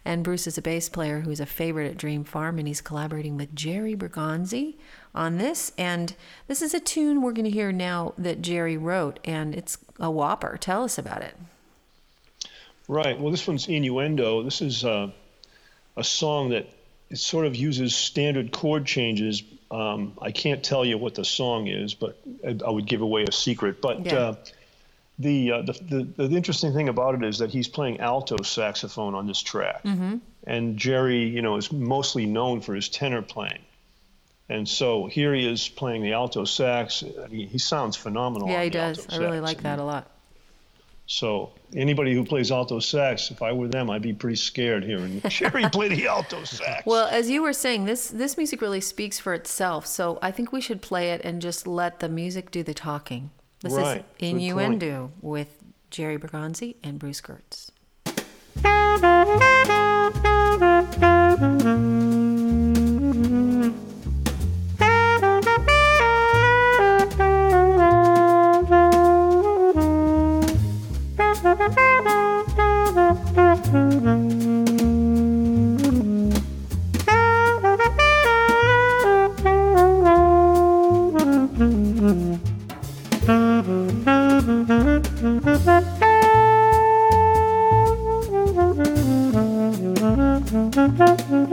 And 0.05 0.23
Bruce 0.23 0.47
is 0.47 0.59
a 0.59 0.63
bass 0.63 0.91
player 0.91 1.21
who's 1.21 1.41
a 1.41 1.47
favorite 1.47 1.91
at 1.91 1.97
Dream 1.97 2.23
Farm, 2.23 2.59
and 2.59 2.69
he's 2.69 2.83
collaborating 2.83 3.39
with 3.39 3.55
Jerry 3.55 3.97
Bergonzi 3.97 4.75
on 5.15 5.39
this. 5.39 5.73
And 5.79 6.15
this 6.49 6.61
is 6.61 6.75
a 6.75 6.81
tune 6.81 7.23
we're 7.23 7.33
going 7.33 7.47
to 7.47 7.51
hear 7.51 7.73
now 7.73 8.13
that 8.19 8.43
Jerry 8.43 8.77
wrote, 8.77 9.21
and 9.25 9.55
it's 9.55 9.79
a 9.99 10.11
whopper. 10.11 10.59
Tell 10.59 10.85
us 10.85 10.99
about 10.99 11.23
it. 11.23 11.35
Right. 12.87 13.19
Well, 13.19 13.31
this 13.31 13.49
one's 13.49 13.69
Innuendo. 13.69 14.43
This 14.43 14.61
is 14.61 14.85
uh, 14.85 15.13
a 15.97 16.05
song 16.05 16.51
that 16.51 16.69
it 17.09 17.17
sort 17.17 17.47
of 17.47 17.57
uses 17.57 17.97
standard 17.97 18.53
chord 18.53 18.85
changes. 18.85 19.43
Um, 19.71 20.15
I 20.23 20.31
can't 20.31 20.63
tell 20.65 20.85
you 20.85 20.97
what 20.99 21.15
the 21.15 21.25
song 21.25 21.67
is, 21.67 21.95
but 21.95 22.19
I, 22.47 22.57
I 22.67 22.71
would 22.71 22.87
give 22.87 23.03
away 23.03 23.25
a 23.25 23.33
secret. 23.33 23.81
But 23.81 24.07
Yeah. 24.07 24.17
uh, 24.19 24.35
the, 25.19 25.53
uh, 25.53 25.63
the, 25.63 25.73
the 26.17 26.29
the 26.29 26.37
interesting 26.37 26.73
thing 26.73 26.89
about 26.89 27.17
it 27.17 27.25
is 27.25 27.39
that 27.39 27.51
he's 27.51 27.67
playing 27.69 27.99
alto 28.01 28.43
saxophone 28.43 29.15
on 29.17 29.27
this 29.27 29.41
track, 29.43 29.83
and 30.47 30.77
Jerry, 30.77 31.25
you 31.25 31.43
know, 31.43 31.57
is 31.57 31.73
mostly 31.73 32.25
known 32.25 32.61
for 32.61 32.75
his 32.75 32.89
tenor 32.89 33.23
playing. 33.23 33.59
And 34.49 34.67
so 34.67 35.07
here 35.07 35.35
he 35.35 35.47
is 35.47 35.69
playing 35.69 36.03
the 36.03 36.13
alto 36.15 36.45
sax. 36.45 37.05
He, 37.31 37.47
he 37.47 37.59
sounds 37.59 37.97
phenomenal. 37.97 38.49
yeah, 38.49 38.63
he 38.63 38.71
does. 38.71 39.07
I 39.11 39.19
really 39.19 39.41
like 39.41 39.63
that 39.63 39.79
a 39.79 39.85
lot. 39.85 40.11
So 41.11 41.53
anybody 41.75 42.13
who 42.15 42.23
plays 42.23 42.53
alto 42.53 42.81
sax, 42.81 43.31
if 43.31 43.41
I 43.41 43.51
were 43.53 43.67
them, 43.67 43.89
I'd 43.89 44.03
be 44.03 44.13
pretty 44.13 44.37
scared 44.37 44.85
hearing 44.85 45.23
Jerry 45.29 45.67
play 45.71 45.89
the 45.89 46.07
alto 46.07 46.45
sax. 46.45 46.85
Well, 46.85 47.09
as 47.09 47.31
you 47.31 47.43
were 47.43 47.55
saying, 47.55 47.87
this 47.87 48.09
this 48.09 48.37
music 48.37 48.61
really 48.61 48.83
speaks 48.83 49.19
for 49.19 49.33
itself. 49.33 49.87
So 49.87 50.19
I 50.21 50.31
think 50.31 50.53
we 50.53 50.61
should 50.61 50.83
play 50.83 51.13
it 51.13 51.23
and 51.25 51.41
just 51.41 51.67
let 51.67 52.01
the 52.01 52.11
music 52.11 52.51
do 52.51 52.63
the 52.63 52.75
talking. 52.75 53.31
This 53.61 53.73
Right. 53.73 53.83
is 53.85 54.03
Good 54.03 54.05
point. 54.19 54.43
Innuendo 54.43 55.13
with 55.23 55.49
Jerry 55.91 56.19
Bergonzi 56.19 56.77
and 56.85 56.99
Bruce 56.99 57.23
Gertz. 57.23 57.71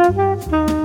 Música 0.05 0.84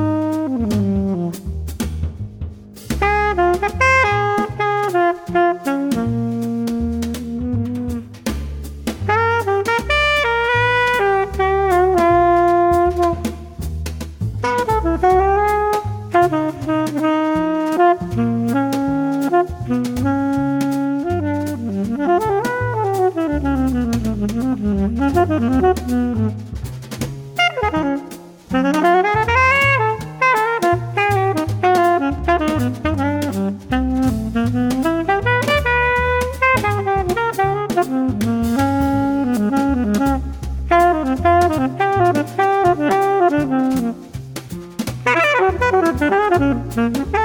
Thank 45.71 47.15
you. 47.15 47.20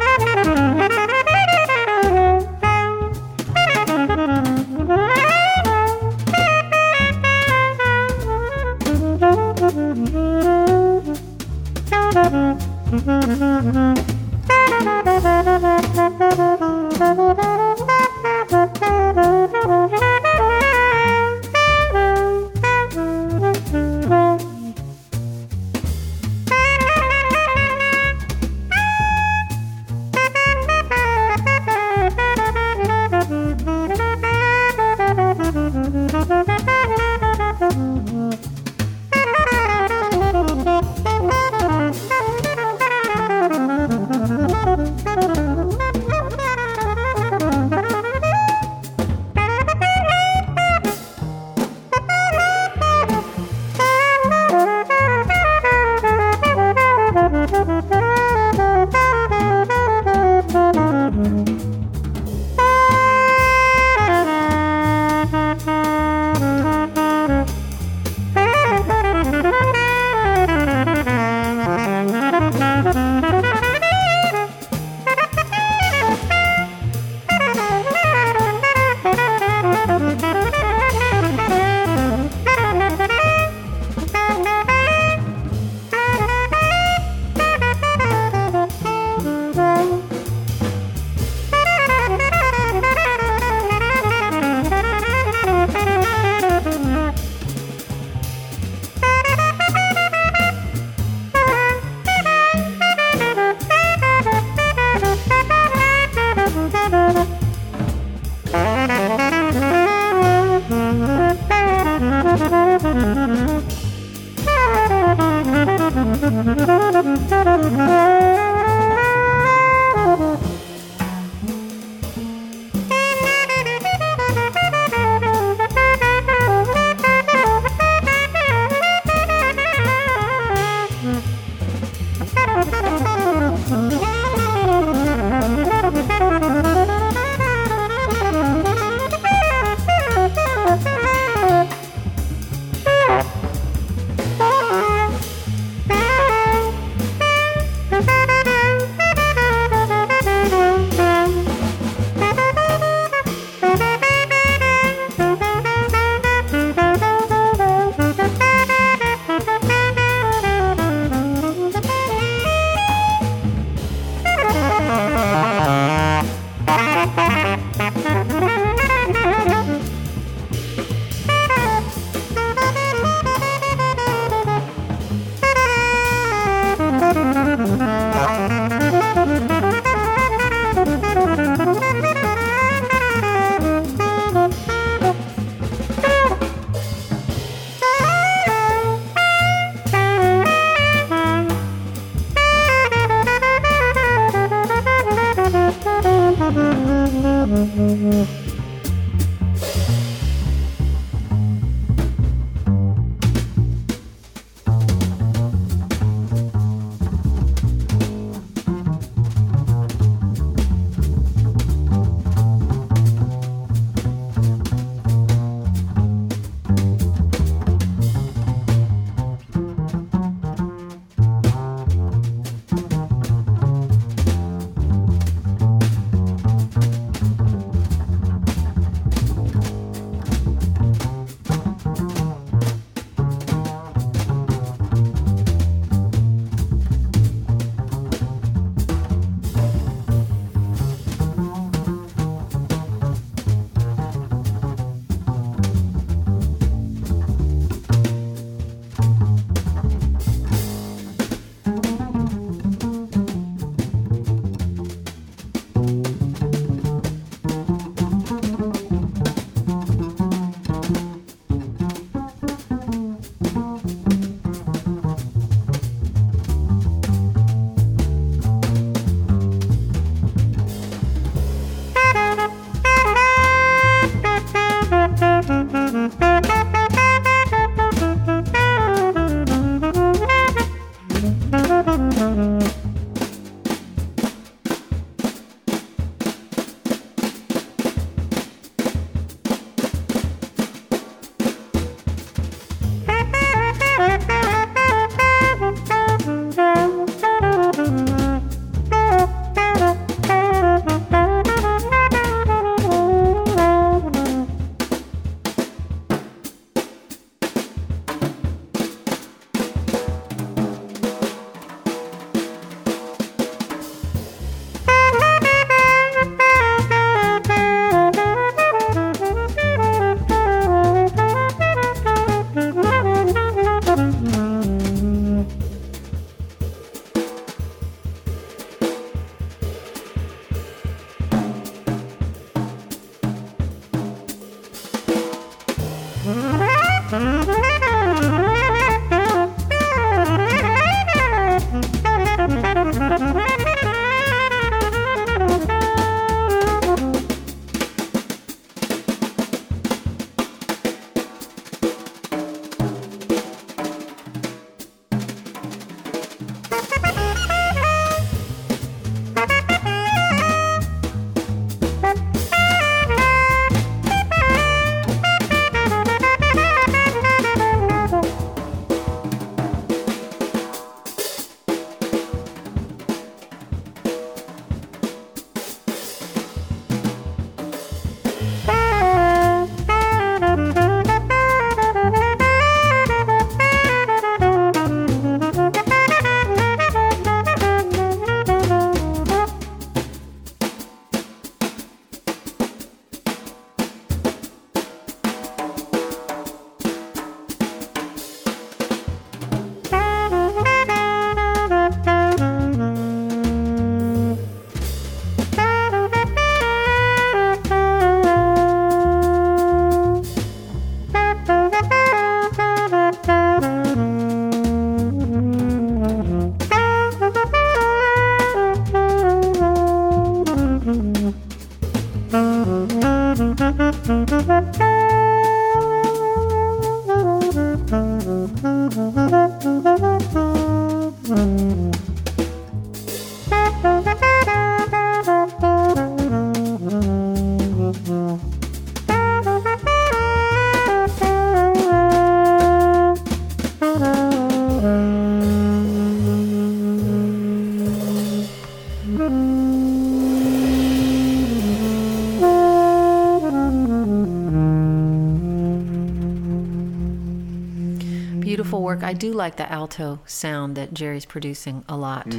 I 459.05 459.13
do 459.13 459.33
like 459.33 459.57
the 459.57 459.71
alto 459.71 460.19
sound 460.25 460.75
that 460.77 460.91
Jerry's 460.91 461.25
producing 461.25 461.85
a 461.87 461.95
lot. 461.95 462.33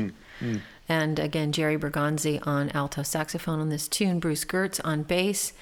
And 0.88 1.18
again, 1.18 1.52
Jerry 1.52 1.78
Bergonzi 1.78 2.44
on 2.44 2.70
alto 2.70 3.04
saxophone 3.04 3.60
on 3.60 3.68
this 3.68 3.86
tune, 3.86 4.18
Bruce 4.18 4.44
Gertz 4.44 4.80
on 4.82 5.04
bass, 5.04 5.52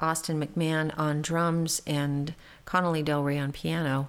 Austin 0.00 0.40
McMahon 0.44 0.92
on 0.98 1.22
drums, 1.22 1.80
and 1.86 2.34
Connolly 2.64 3.04
Del 3.04 3.22
Rey 3.22 3.38
on 3.38 3.52
piano. 3.52 4.08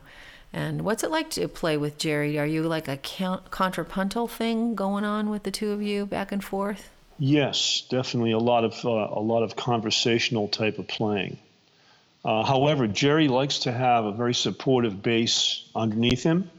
And 0.52 0.82
what's 0.82 1.04
it 1.04 1.12
like 1.12 1.30
to 1.32 1.48
play 1.48 1.78
with 1.78 2.00
Jerry? 2.00 2.40
Are 2.40 2.46
you 2.48 2.64
like 2.64 2.88
a 2.88 2.98
count- 2.98 3.52
contrapuntal 3.52 4.28
thing 4.28 4.74
going 4.74 5.06
on 5.06 5.30
with 5.30 5.44
the 5.44 5.52
two 5.52 5.72
of 5.72 5.84
you 5.84 6.08
back 6.08 6.32
and 6.32 6.44
forth? 6.44 6.90
Yes, 7.20 7.84
definitely 7.90 8.32
a 8.32 8.40
lot 8.40 8.64
of 8.64 8.74
uh, 8.84 8.90
a 8.90 9.22
lot 9.22 9.44
of 9.44 9.56
conversational 9.56 10.48
type 10.48 10.80
of 10.80 10.88
playing. 10.88 11.38
Uh, 12.24 12.44
however, 12.44 12.88
Jerry 12.88 13.28
likes 13.28 13.60
to 13.60 13.72
have 13.72 14.06
a 14.06 14.12
very 14.12 14.34
supportive 14.34 15.02
base 15.02 15.64
underneath 15.76 16.22
him, 16.24 16.50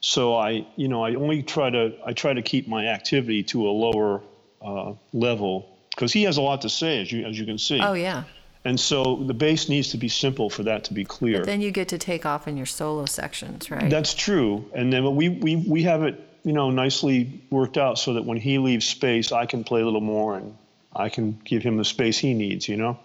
so 0.00 0.34
I, 0.34 0.66
you 0.76 0.88
know, 0.88 1.04
I 1.04 1.14
only 1.14 1.42
try 1.42 1.70
to 1.70 1.94
I 2.04 2.12
try 2.12 2.32
to 2.32 2.42
keep 2.42 2.66
my 2.66 2.86
activity 2.86 3.42
to 3.44 3.68
a 3.68 3.70
lower 3.70 4.20
uh, 4.60 4.94
level 5.12 5.68
because 5.90 6.12
he 6.12 6.24
has 6.24 6.38
a 6.38 6.42
lot 6.42 6.62
to 6.62 6.68
say, 6.68 7.00
as 7.00 7.12
you 7.12 7.24
as 7.26 7.38
you 7.38 7.46
can 7.46 7.58
see. 7.58 7.80
Oh, 7.80 7.92
yeah. 7.92 8.24
And 8.64 8.78
so 8.78 9.16
the 9.16 9.34
bass 9.34 9.68
needs 9.68 9.90
to 9.92 9.96
be 9.96 10.08
simple 10.08 10.50
for 10.50 10.64
that 10.64 10.84
to 10.84 10.94
be 10.94 11.04
clear. 11.04 11.38
But 11.38 11.46
then 11.46 11.60
you 11.60 11.70
get 11.70 11.88
to 11.88 11.98
take 11.98 12.26
off 12.26 12.46
in 12.46 12.56
your 12.56 12.66
solo 12.66 13.06
sections, 13.06 13.70
right? 13.70 13.88
That's 13.88 14.12
true. 14.12 14.70
And 14.74 14.92
then 14.92 15.16
we, 15.16 15.30
we, 15.30 15.56
we 15.56 15.82
have 15.84 16.02
it, 16.02 16.20
you 16.44 16.52
know, 16.52 16.70
nicely 16.70 17.40
worked 17.48 17.78
out 17.78 17.98
so 17.98 18.14
that 18.14 18.26
when 18.26 18.36
he 18.36 18.58
leaves 18.58 18.86
space, 18.86 19.32
I 19.32 19.46
can 19.46 19.64
play 19.64 19.80
a 19.80 19.84
little 19.84 20.02
more 20.02 20.36
and 20.36 20.56
I 20.94 21.08
can 21.08 21.40
give 21.42 21.62
him 21.62 21.78
the 21.78 21.86
space 21.86 22.18
he 22.18 22.34
needs, 22.34 22.68
you 22.68 22.76
know? 22.76 22.98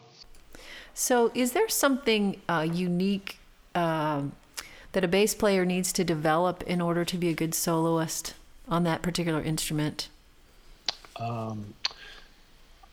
So, 0.96 1.30
is 1.36 1.52
there 1.52 1.70
something 1.70 2.42
uh, 2.48 2.66
unique 2.72 3.38
um, 3.76 4.32
that 4.94 5.04
a 5.04 5.08
bass 5.08 5.36
player 5.36 5.66
needs 5.66 5.92
to 5.94 6.04
develop 6.04 6.64
in 6.64 6.82
order 6.82 7.04
to 7.06 7.18
be 7.18 7.30
a 7.30 7.34
good 7.34 7.54
soloist 7.54 8.34
on 8.68 8.86
that 8.86 9.02
particular 9.02 9.42
instrument? 9.42 10.08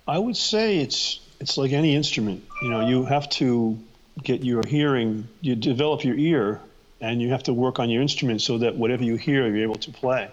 I 0.07 0.19
would 0.19 0.37
say 0.37 0.79
it's 0.79 1.21
it's 1.41 1.57
like 1.57 1.73
any 1.73 1.95
instrument. 1.95 2.45
You 2.61 2.71
know, 2.71 2.87
you 2.87 3.05
have 3.05 3.29
to 3.31 3.79
get 4.23 4.45
your 4.45 4.63
hearing, 4.67 5.29
you 5.41 5.55
develop 5.55 6.05
your 6.05 6.17
ear, 6.17 6.61
and 7.01 7.23
you 7.23 7.31
have 7.31 7.45
to 7.45 7.55
work 7.55 7.79
on 7.79 7.89
your 7.89 8.03
instrument 8.03 8.43
so 8.43 8.59
that 8.59 8.77
whatever 8.77 9.05
you 9.05 9.17
hear, 9.17 9.47
you're 9.47 9.63
able 9.63 9.77
to 9.77 9.91
play. 9.91 10.29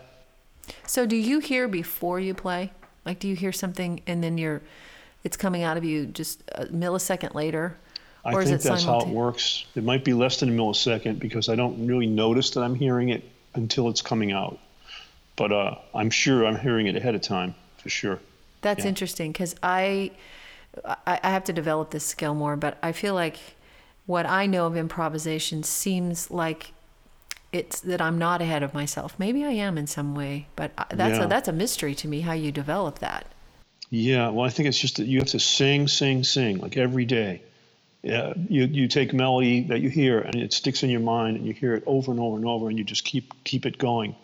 So, 0.86 1.06
do 1.06 1.16
you 1.16 1.40
hear 1.40 1.68
before 1.68 2.20
you 2.20 2.34
play? 2.34 2.72
Like, 3.06 3.20
do 3.20 3.28
you 3.28 3.36
hear 3.36 3.52
something 3.52 4.02
and 4.06 4.24
then 4.24 4.38
you're, 4.38 4.62
it's 5.24 5.38
coming 5.38 5.64
out 5.64 5.78
of 5.78 5.84
you 5.84 6.06
just 6.06 6.44
a 6.56 6.66
millisecond 6.68 7.34
later? 7.34 7.78
I 8.26 8.34
or 8.34 8.42
is 8.42 8.50
it? 8.52 8.56
I 8.56 8.58
think 8.58 8.64
that's 8.64 8.84
how 8.84 9.00
it 9.02 9.08
works. 9.08 9.66
It 9.76 9.84
might 9.84 10.04
be 10.04 10.14
less 10.14 10.40
than 10.40 10.50
a 10.50 10.52
millisecond 10.52 11.20
because 11.20 11.50
I 11.50 11.56
don't 11.56 11.88
really 11.88 12.08
notice 12.08 12.52
that 12.52 12.62
I'm 12.62 12.76
hearing 12.76 13.10
it 13.10 13.24
until 13.56 13.90
it's 13.90 14.02
coming 14.02 14.32
out. 14.32 14.60
But 15.36 15.52
uh, 15.52 15.76
I'm 15.96 16.10
sure 16.10 16.46
I'm 16.46 16.58
hearing 16.58 16.88
it 16.88 16.96
ahead 16.96 17.16
of 17.16 17.22
time 17.22 17.56
for 17.78 17.90
sure. 17.90 18.20
That's 18.62 18.84
Yeah. 18.84 18.90
interesting 18.90 19.32
because 19.32 19.56
I, 19.64 20.12
I 20.86 21.20
I 21.24 21.30
have 21.30 21.46
to 21.46 21.54
develop 21.54 21.92
this 21.92 22.06
skill 22.06 22.36
more, 22.36 22.58
but 22.58 22.78
I 22.84 22.92
feel 22.92 23.14
like 23.14 23.38
what 24.06 24.26
I 24.26 24.46
know 24.46 24.66
of 24.66 24.76
improvisation 24.76 25.64
seems 25.64 26.30
like 26.30 26.74
it's 27.54 27.80
that 27.82 28.02
I'm 28.02 28.18
not 28.20 28.42
ahead 28.42 28.64
of 28.64 28.74
myself. 28.74 29.16
Maybe 29.18 29.44
I 29.46 29.52
am 29.52 29.78
in 29.78 29.88
some 29.88 30.14
way, 30.14 30.48
but 30.58 30.72
that's 30.92 31.18
Yeah. 31.18 31.24
a 31.24 31.28
that's 31.28 31.48
a 31.48 31.54
mystery 31.54 31.96
to 31.96 32.08
me 32.08 32.22
how 32.22 32.34
you 32.34 32.52
develop 32.52 33.00
that. 33.00 33.26
Yeah, 33.90 34.30
well, 34.30 34.46
I 34.46 34.50
think 34.50 34.70
it's 34.70 34.78
just 34.78 34.98
that 34.98 35.08
you 35.08 35.20
have 35.20 35.30
to 35.30 35.40
sing, 35.40 35.88
sing, 35.88 36.24
sing 36.24 36.60
like 36.60 36.78
every 36.78 37.06
day. 37.06 37.42
Yeah, 38.04 38.34
you 38.48 38.64
you 38.64 38.88
take 38.88 39.14
melody 39.14 39.64
that 39.64 39.82
you 39.82 39.90
hear 39.90 40.20
and 40.20 40.36
it 40.36 40.54
sticks 40.54 40.84
in 40.84 40.90
your 40.90 41.02
mind 41.02 41.36
and 41.38 41.46
you 41.46 41.54
hear 41.54 41.74
it 41.74 41.84
over 41.86 42.12
and 42.12 42.20
over 42.20 42.38
and 42.38 42.46
over 42.46 42.70
and 42.70 42.78
you 42.78 42.86
just 42.86 43.04
keep 43.04 43.44
keep 43.44 43.66
it 43.66 43.78
going. 43.78 44.16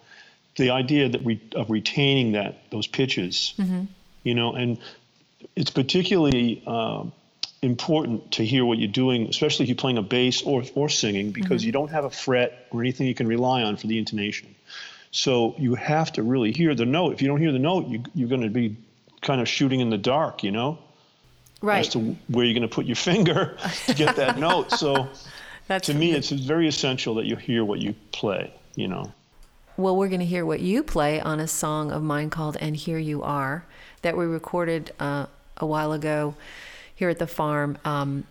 The 0.56 0.70
idea 0.70 1.10
that 1.10 1.26
re, 1.26 1.42
of 1.54 1.70
retaining 1.70 2.34
that 2.34 2.70
those 2.72 2.88
pitches, 2.88 3.54
you 4.24 4.34
know, 4.36 4.54
and 4.54 4.78
it's 5.58 5.72
particularly 5.72 6.64
um, 6.66 7.12
important 7.62 8.32
to 8.34 8.46
hear 8.46 8.64
what 8.64 8.78
you're 8.78 8.88
doing, 8.88 9.28
especially 9.28 9.64
if 9.64 9.70
you're 9.70 9.76
playing 9.76 9.98
a 9.98 10.04
bass 10.04 10.42
or 10.44 10.64
or 10.76 10.88
singing, 10.88 11.32
because 11.32 11.66
you 11.66 11.74
don't 11.74 11.90
have 11.90 12.06
a 12.06 12.10
fret 12.10 12.68
or 12.72 12.80
anything 12.80 13.08
you 13.08 13.16
can 13.16 13.28
rely 13.28 13.64
on 13.64 13.76
for 13.76 13.88
the 13.88 13.98
intonation. 13.98 14.56
So 15.12 15.56
you 15.58 15.76
have 15.76 16.14
to 16.14 16.24
really 16.24 16.54
hear 16.54 16.76
the 16.76 16.86
note. 16.86 17.14
If 17.14 17.22
you 17.22 17.28
don't 17.28 17.42
hear 17.42 17.52
the 17.52 17.60
note, 17.60 17.88
you, 17.88 18.04
you're 18.14 18.30
going 18.30 18.42
to 18.42 18.50
be 18.50 18.78
kind 19.22 19.42
of 19.42 19.48
shooting 19.48 19.80
in 19.80 19.90
the 19.90 19.98
dark, 19.98 20.44
you 20.44 20.52
know, 20.52 20.78
Right. 21.62 21.80
as 21.80 21.90
to 21.90 22.00
where 22.28 22.46
you're 22.46 22.54
going 22.54 22.68
to 22.68 22.74
put 22.74 22.86
your 22.86 22.96
finger 23.10 23.58
to 23.88 23.94
get 23.94 24.16
that 24.18 24.38
note. 24.48 24.72
So 24.72 25.08
That's 25.68 25.88
to 25.88 25.94
me, 25.94 26.12
it's 26.12 26.30
very 26.30 26.68
essential 26.68 27.16
that 27.16 27.26
you 27.26 27.36
hear 27.36 27.64
what 27.66 27.80
you 27.80 27.96
play, 28.12 28.54
you 28.76 28.88
know. 28.88 29.12
Well, 29.78 29.98
we're 29.98 30.08
going 30.08 30.22
to 30.22 30.26
hear 30.26 30.46
what 30.46 30.62
you 30.62 30.84
play 30.84 31.20
on 31.20 31.40
a 31.40 31.48
song 31.48 31.92
of 31.92 32.02
mine 32.02 32.30
called 32.30 32.56
And 32.62 32.76
Here 32.78 32.98
You 32.98 33.24
Are 33.24 33.66
that 34.04 34.16
we 34.16 34.26
recorded 34.26 34.92
uh, 35.00 35.26
a 35.58 35.66
while 35.66 35.92
ago 35.92 36.36
here 36.94 37.10
at 37.10 37.20
the 37.20 37.28
farm. 37.28 37.78
Um, 37.84 38.26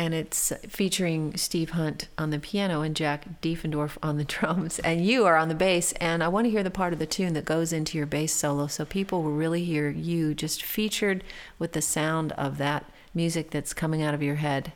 and 0.00 0.14
it's 0.14 0.50
featuring 0.66 1.36
Steve 1.36 1.72
Hunt 1.72 2.08
on 2.16 2.30
the 2.30 2.38
piano 2.38 2.80
and 2.80 2.96
Jack 2.96 3.42
Diefendorf 3.42 3.98
on 4.02 4.16
the 4.16 4.24
drums. 4.36 4.78
And 4.78 5.04
you 5.04 5.26
are 5.26 5.36
on 5.36 5.50
the 5.50 5.54
bass. 5.54 5.92
And 6.00 6.24
I 6.24 6.28
want 6.28 6.46
to 6.46 6.50
hear 6.50 6.62
the 6.62 6.70
part 6.70 6.94
of 6.94 6.98
the 6.98 7.04
tune 7.04 7.34
that 7.34 7.44
goes 7.44 7.70
into 7.70 7.98
your 7.98 8.06
bass 8.06 8.32
solo 8.32 8.66
so 8.66 8.86
people 8.86 9.22
will 9.22 9.32
really 9.32 9.62
hear 9.62 9.90
you 9.90 10.32
just 10.32 10.62
featured 10.62 11.22
with 11.58 11.72
the 11.72 11.82
sound 11.82 12.32
of 12.32 12.56
that 12.56 12.86
music 13.12 13.50
that's 13.50 13.74
coming 13.74 14.00
out 14.00 14.14
of 14.14 14.22
your 14.22 14.36
head. 14.36 14.72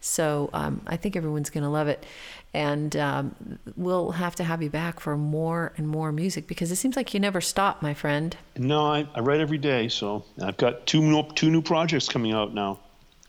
So 0.00 0.50
um, 0.52 0.80
I 0.84 0.96
think 0.96 1.14
everyone's 1.14 1.48
going 1.48 1.62
to 1.62 1.70
love 1.70 1.86
it. 1.86 2.04
And 2.52 2.96
um, 2.96 3.60
we'll 3.76 4.12
have 4.12 4.34
to 4.34 4.42
have 4.42 4.64
you 4.64 4.70
back 4.70 4.98
for 4.98 5.16
more 5.16 5.74
and 5.76 5.86
more 5.86 6.10
music 6.10 6.48
because 6.48 6.72
it 6.72 6.76
seems 6.76 6.96
like 6.96 7.14
you 7.14 7.20
never 7.20 7.40
stop, 7.40 7.82
my 7.82 7.94
friend. 7.94 8.36
No, 8.56 8.84
I, 8.84 9.06
I 9.14 9.20
write 9.20 9.38
every 9.38 9.58
day, 9.58 9.86
so 9.86 10.24
I've 10.42 10.56
got 10.56 10.88
two 10.88 11.02
new, 11.02 11.22
two 11.34 11.50
new 11.52 11.62
projects 11.62 12.08
coming 12.08 12.32
out 12.32 12.52
now. 12.52 12.80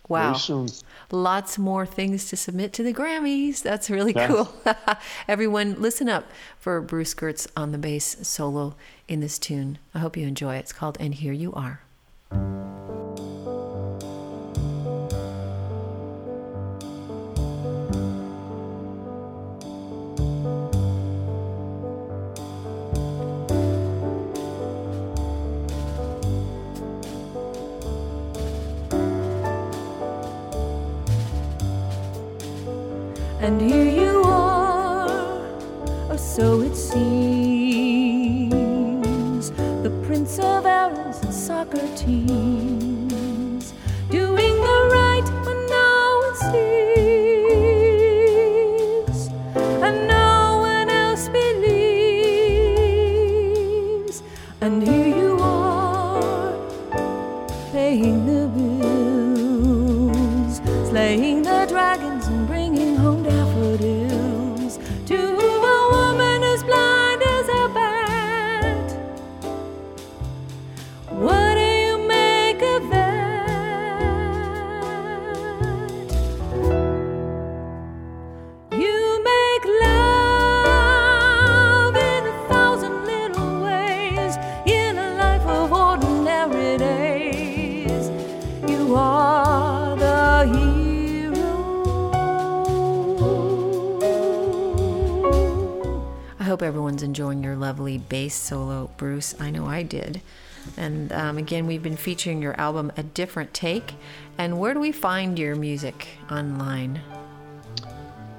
Wow. 0.07 0.31
Lots 1.11 1.57
more 1.57 1.85
things 1.85 2.29
to 2.29 2.37
submit 2.37 2.73
to 2.73 2.83
the 2.83 2.93
Grammys. 2.93 3.61
That's 3.61 3.89
really 3.89 4.13
cool. 4.13 4.53
Everyone, 5.27 5.81
listen 5.81 6.07
up 6.07 6.25
for 6.57 6.79
Bruce 6.81 7.13
Gertz 7.13 7.47
on 7.57 7.71
the 7.71 7.77
bass 7.77 8.17
solo 8.27 8.75
in 9.07 9.19
this 9.19 9.37
tune. 9.37 9.79
I 9.93 9.99
hope 9.99 10.15
you 10.17 10.27
enjoy 10.27 10.55
it. 10.55 10.59
It's 10.59 10.73
called 10.73 10.97
And 10.99 11.15
Here 11.15 11.33
You 11.33 11.53
Are. 11.53 11.81
Bass 98.09 98.33
solo, 98.33 98.89
Bruce. 98.97 99.35
I 99.39 99.49
know 99.49 99.65
I 99.65 99.83
did. 99.83 100.21
And 100.75 101.11
um, 101.13 101.37
again, 101.37 101.67
we've 101.67 101.83
been 101.83 101.97
featuring 101.97 102.41
your 102.41 102.59
album, 102.59 102.91
A 102.97 103.03
Different 103.03 103.53
Take. 103.53 103.93
And 104.37 104.59
where 104.59 104.73
do 104.73 104.79
we 104.79 104.91
find 104.91 105.39
your 105.39 105.55
music 105.55 106.07
online? 106.29 107.01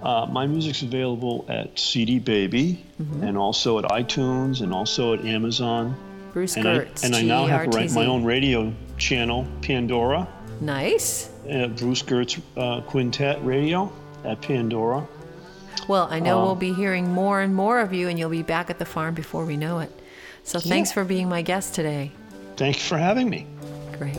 Uh, 0.02 0.26
my 0.30 0.46
music's 0.46 0.82
available 0.82 1.44
at 1.48 1.76
CD 1.78 2.18
Baby 2.18 2.84
mm-hmm. 3.00 3.24
and 3.24 3.36
also 3.36 3.78
at 3.78 3.84
iTunes 3.86 4.60
and 4.60 4.72
also 4.72 5.14
at 5.14 5.24
Amazon. 5.24 5.96
Bruce 6.32 6.56
and 6.56 6.66
Gertz. 6.66 7.02
I, 7.02 7.06
and 7.06 7.16
I 7.16 7.22
now 7.22 7.46
have 7.46 7.94
my 7.94 8.06
own 8.06 8.24
radio 8.24 8.72
channel, 8.96 9.46
Pandora. 9.62 10.28
Nice. 10.60 11.30
Uh, 11.50 11.68
Bruce 11.68 12.02
Gertz 12.02 12.40
uh, 12.56 12.80
Quintet 12.82 13.44
Radio 13.44 13.92
at 14.24 14.40
Pandora. 14.42 15.06
Well, 15.86 16.08
I 16.10 16.18
know 16.18 16.40
we'll 16.40 16.52
um, 16.52 16.58
be 16.58 16.72
hearing 16.72 17.12
more 17.12 17.40
and 17.40 17.54
more 17.54 17.80
of 17.80 17.92
you, 17.92 18.08
and 18.08 18.18
you'll 18.18 18.30
be 18.30 18.42
back 18.42 18.70
at 18.70 18.78
the 18.78 18.84
farm 18.84 19.14
before 19.14 19.44
we 19.44 19.56
know 19.56 19.80
it. 19.80 19.92
So 20.42 20.58
thanks 20.58 20.90
yeah. 20.90 20.94
for 20.94 21.04
being 21.04 21.28
my 21.28 21.42
guest 21.42 21.74
today. 21.74 22.10
Thank 22.56 22.76
you 22.76 22.82
for 22.82 22.98
having 22.98 23.28
me. 23.28 23.46
Great. 23.98 24.18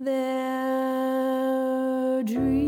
their 0.00 0.12
dreams. 2.22 2.67